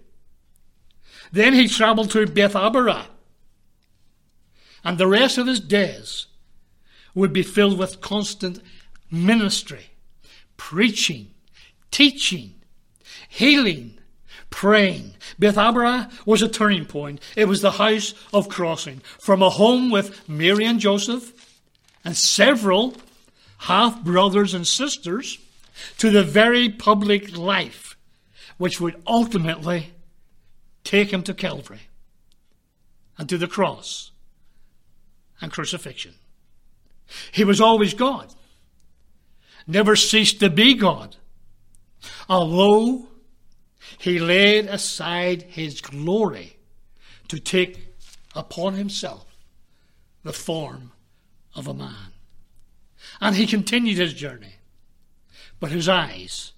Then 1.32 1.54
he 1.54 1.68
traveled 1.68 2.12
to 2.12 2.26
Bethabara, 2.26 3.06
and 4.84 4.98
the 4.98 5.08
rest 5.08 5.38
of 5.38 5.48
his 5.48 5.60
days 5.60 6.28
would 7.14 7.34
be 7.34 7.44
filled 7.44 7.78
with 7.78 8.02
constant 8.02 8.62
ministry, 9.10 9.92
preaching, 10.58 11.32
teaching, 11.92 12.56
healing, 13.28 13.98
praying. 14.50 15.14
Bethabara 15.40 16.12
was 16.26 16.42
a 16.42 16.48
turning 16.48 16.86
point. 16.86 17.22
It 17.36 17.48
was 17.48 17.62
the 17.62 17.72
house 17.72 18.14
of 18.34 18.50
crossing 18.50 19.02
from 19.20 19.42
a 19.42 19.50
home 19.50 19.90
with 19.90 20.28
Mary 20.28 20.66
and 20.66 20.80
Joseph 20.80 21.34
and 22.04 22.16
several 22.16 22.96
half 23.62 24.04
brothers 24.04 24.54
and 24.56 24.66
sisters 24.66 25.38
to 25.98 26.10
the 26.10 26.24
very 26.24 26.68
public 26.68 27.38
life 27.38 27.96
which 28.58 28.82
would 28.82 28.96
ultimately 29.06 29.94
take 30.84 31.14
him 31.14 31.22
to 31.22 31.34
Calvary 31.34 31.82
and 33.18 33.30
to 33.30 33.38
the 33.38 33.48
cross 33.48 34.12
and 35.40 35.52
crucifixion. 35.52 36.14
He 37.32 37.44
was 37.44 37.62
always 37.62 37.94
God, 37.94 38.34
never 39.68 39.96
ceased 39.96 40.40
to 40.40 40.50
be 40.50 40.74
God, 40.74 41.18
although 42.28 43.08
he 44.00 44.18
laid 44.18 44.66
aside 44.66 45.44
his 45.44 45.82
glory 45.82 46.58
to 47.28 47.40
take 47.40 47.94
upon 48.36 48.74
himself 48.74 49.26
the 50.24 50.34
form 50.34 50.94
of 51.54 51.68
a 51.68 51.74
man. 51.74 52.11
And 53.22 53.36
he 53.36 53.46
continued 53.46 54.00
his 54.00 54.16
journey, 54.16 54.56
but 55.60 55.72
his 55.72 55.88
eyes 55.88 56.54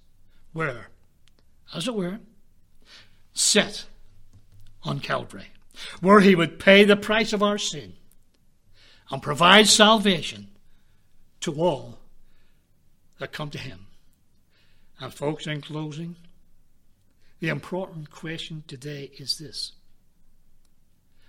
were, 0.54 0.86
as 1.74 1.86
it 1.86 1.94
were, 1.94 2.20
set 3.34 3.84
on 4.82 5.00
Calvary, 5.00 5.48
where 6.00 6.20
he 6.20 6.34
would 6.34 6.58
pay 6.58 6.84
the 6.84 6.96
price 6.96 7.34
of 7.34 7.42
our 7.42 7.58
sin 7.58 7.92
and 9.10 9.22
provide 9.22 9.68
salvation 9.68 10.48
to 11.40 11.52
all 11.54 11.98
that 13.18 13.32
come 13.32 13.50
to 13.50 13.58
him. 13.58 13.86
And, 14.98 15.12
folks, 15.12 15.46
in 15.46 15.60
closing, 15.60 16.16
the 17.40 17.48
important 17.48 18.10
question 18.10 18.64
today 18.66 19.10
is 19.18 19.36
this 19.36 19.72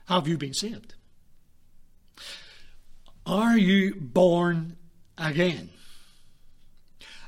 Have 0.08 0.30
you 0.30 0.38
been 0.38 0.54
saved? 0.54 0.96
Are 3.26 3.58
you 3.58 3.96
born 3.96 4.78
again? 5.18 5.70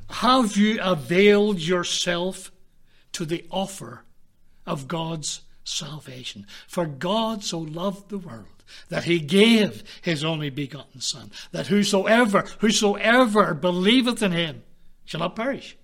Have 0.09 0.55
you 0.55 0.79
availed 0.81 1.59
yourself 1.59 2.51
to 3.13 3.25
the 3.25 3.45
offer 3.51 4.03
of 4.65 4.88
God's 4.88 5.41
salvation? 5.63 6.45
For 6.67 6.85
God 6.85 7.43
so 7.43 7.59
loved 7.59 8.09
the 8.09 8.17
world 8.17 8.45
that 8.89 9.05
he 9.05 9.19
gave 9.19 9.83
his 10.01 10.23
only 10.23 10.49
begotten 10.49 11.01
Son, 11.01 11.31
that 11.51 11.67
whosoever, 11.67 12.45
whosoever 12.59 13.53
believeth 13.53 14.21
in 14.21 14.31
him 14.31 14.63
shall 15.05 15.21
not 15.21 15.35
perish, 15.35 15.77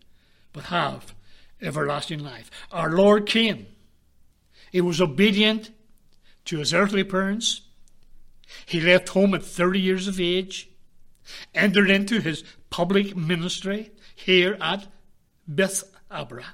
but 0.52 0.66
have 0.66 1.14
everlasting 1.62 2.20
life. 2.20 2.52
Our 2.72 2.92
Lord 2.92 3.26
came. 3.26 3.68
He 4.72 4.82
was 4.82 5.02
obedient 5.02 5.72
to 6.46 6.60
his 6.60 6.74
earthly 6.74 7.04
parents. 7.04 7.62
He 8.66 8.82
left 8.82 9.10
home 9.10 9.34
at 9.34 9.44
30 9.44 9.80
years 9.80 10.08
of 10.08 10.20
age, 10.20 10.70
entered 11.54 11.90
into 11.90 12.20
his 12.20 12.44
public 12.70 13.16
ministry 13.16 13.92
here 14.16 14.58
at 14.60 14.88
Bethabara, 15.52 16.46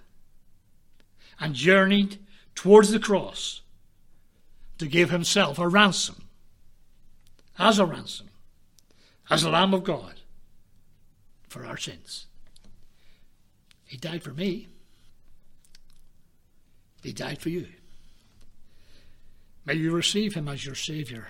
and 1.39 1.53
journeyed 1.53 2.19
towards 2.55 2.91
the 2.91 2.99
cross 2.99 3.61
to 4.77 4.87
give 4.87 5.09
himself 5.09 5.59
a 5.59 5.67
ransom, 5.67 6.27
as 7.57 7.79
a 7.79 7.85
ransom, 7.85 8.29
as 9.29 9.43
the 9.43 9.49
Lamb 9.49 9.73
of 9.73 9.83
God 9.83 10.15
for 11.47 11.65
our 11.65 11.77
sins. 11.77 12.25
He 13.85 13.97
died 13.97 14.23
for 14.23 14.33
me. 14.33 14.67
He 17.01 17.11
died 17.11 17.41
for 17.41 17.49
you. 17.49 17.67
May 19.65 19.75
you 19.75 19.91
receive 19.91 20.33
him 20.33 20.47
as 20.47 20.65
your 20.65 20.75
Savior 20.75 21.27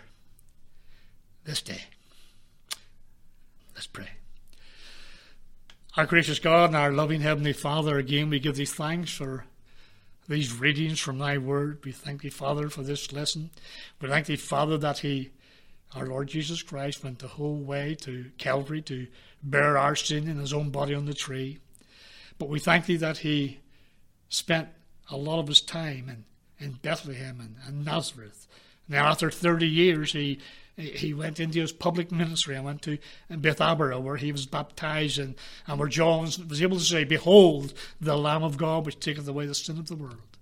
this 1.46 1.62
day. 1.62 1.82
Let's 3.80 3.88
pray. 3.88 4.10
Our 5.96 6.06
gracious 6.06 6.40
God 6.40 6.72
and 6.72 6.76
our 6.76 6.92
loving 6.92 7.22
Heavenly 7.22 7.54
Father, 7.54 7.98
again 7.98 8.30
we 8.30 8.38
give 8.38 8.58
thee 8.58 8.66
thanks 8.66 9.10
for 9.10 9.46
these 10.28 10.54
readings 10.54 11.00
from 11.00 11.18
thy 11.18 11.38
word. 11.38 11.80
We 11.86 11.94
thank 11.94 12.22
thee, 12.22 12.30
Father, 12.30 12.70
for 12.70 12.84
this 12.84 13.14
lesson. 13.14 13.52
We 14.02 14.10
thank 14.10 14.26
thee, 14.26 14.36
Father, 14.36 14.78
that 14.80 14.98
he, 14.98 15.30
our 15.96 16.06
Lord 16.06 16.28
Jesus 16.28 16.62
Christ, 16.62 17.06
went 17.06 17.20
the 17.20 17.30
whole 17.30 17.56
way 17.56 17.96
to 18.02 18.26
Calvary 18.38 18.82
to 18.82 19.08
bear 19.42 19.78
our 19.78 19.96
sin 19.96 20.28
in 20.28 20.40
his 20.40 20.52
own 20.52 20.72
body 20.72 20.94
on 20.94 21.06
the 21.06 21.14
tree. 21.14 21.60
But 22.38 22.50
we 22.50 22.60
thank 22.60 22.86
thee 22.86 22.98
that 22.98 23.20
he 23.20 23.60
spent 24.28 24.68
a 25.10 25.16
lot 25.16 25.40
of 25.40 25.48
his 25.48 25.62
time 25.62 26.10
in, 26.10 26.26
in 26.60 26.74
Bethlehem 26.82 27.40
and, 27.40 27.56
and 27.66 27.86
Nazareth. 27.86 28.46
Now, 28.90 29.06
after 29.06 29.32
30 29.32 29.70
years, 29.70 30.12
he 30.12 30.40
he 30.80 31.14
went 31.14 31.40
into 31.40 31.60
his 31.60 31.72
public 31.72 32.12
ministry 32.12 32.56
and 32.56 32.64
went 32.64 32.82
to 32.84 32.98
Bethabara 33.30 34.02
where 34.02 34.16
he 34.16 34.32
was 34.32 34.46
baptized 34.46 35.20
and, 35.20 35.36
and 35.68 35.78
where 35.78 35.90
John 35.90 36.22
was 36.48 36.62
able 36.62 36.78
to 36.78 36.84
say, 36.84 37.04
Behold, 37.04 37.74
the 38.00 38.18
Lamb 38.18 38.44
of 38.44 38.58
God 38.58 38.86
which 38.86 39.00
taketh 39.00 39.28
away 39.28 39.46
the 39.46 39.56
sin 39.56 39.78
of 39.78 39.88
the 39.88 39.96
world. 39.96 40.38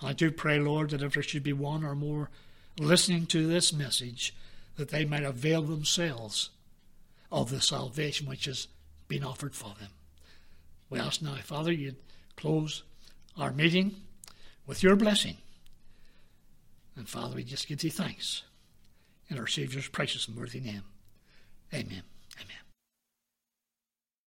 And 0.00 0.10
I 0.10 0.12
do 0.12 0.30
pray, 0.30 0.58
Lord, 0.58 0.90
that 0.90 1.02
if 1.02 1.14
there 1.14 1.22
should 1.22 1.42
be 1.42 1.52
one 1.52 1.82
or 1.82 1.94
more 1.94 2.30
listening 2.78 3.26
to 3.26 3.46
this 3.46 3.72
message, 3.72 4.34
that 4.76 4.90
they 4.90 5.04
might 5.04 5.24
avail 5.24 5.62
themselves 5.62 6.50
of 7.32 7.50
the 7.50 7.60
salvation 7.60 8.28
which 8.28 8.44
has 8.44 8.68
been 9.08 9.24
offered 9.24 9.54
for 9.54 9.74
them. 9.80 9.90
We 10.90 11.00
ask 11.00 11.22
now, 11.22 11.36
Father, 11.36 11.72
you'd 11.72 11.96
close 12.36 12.82
our 13.36 13.50
meeting 13.50 13.96
with 14.66 14.82
your 14.82 14.94
blessing. 14.94 15.38
And 16.94 17.08
Father, 17.08 17.34
we 17.34 17.44
just 17.44 17.66
give 17.66 17.80
thee 17.80 17.88
thanks 17.88 18.42
in 19.28 19.38
our 19.38 19.46
Saviour's 19.46 19.88
precious 19.88 20.28
and 20.28 20.36
worthy 20.36 20.60
name. 20.60 20.82
Amen. 21.74 22.02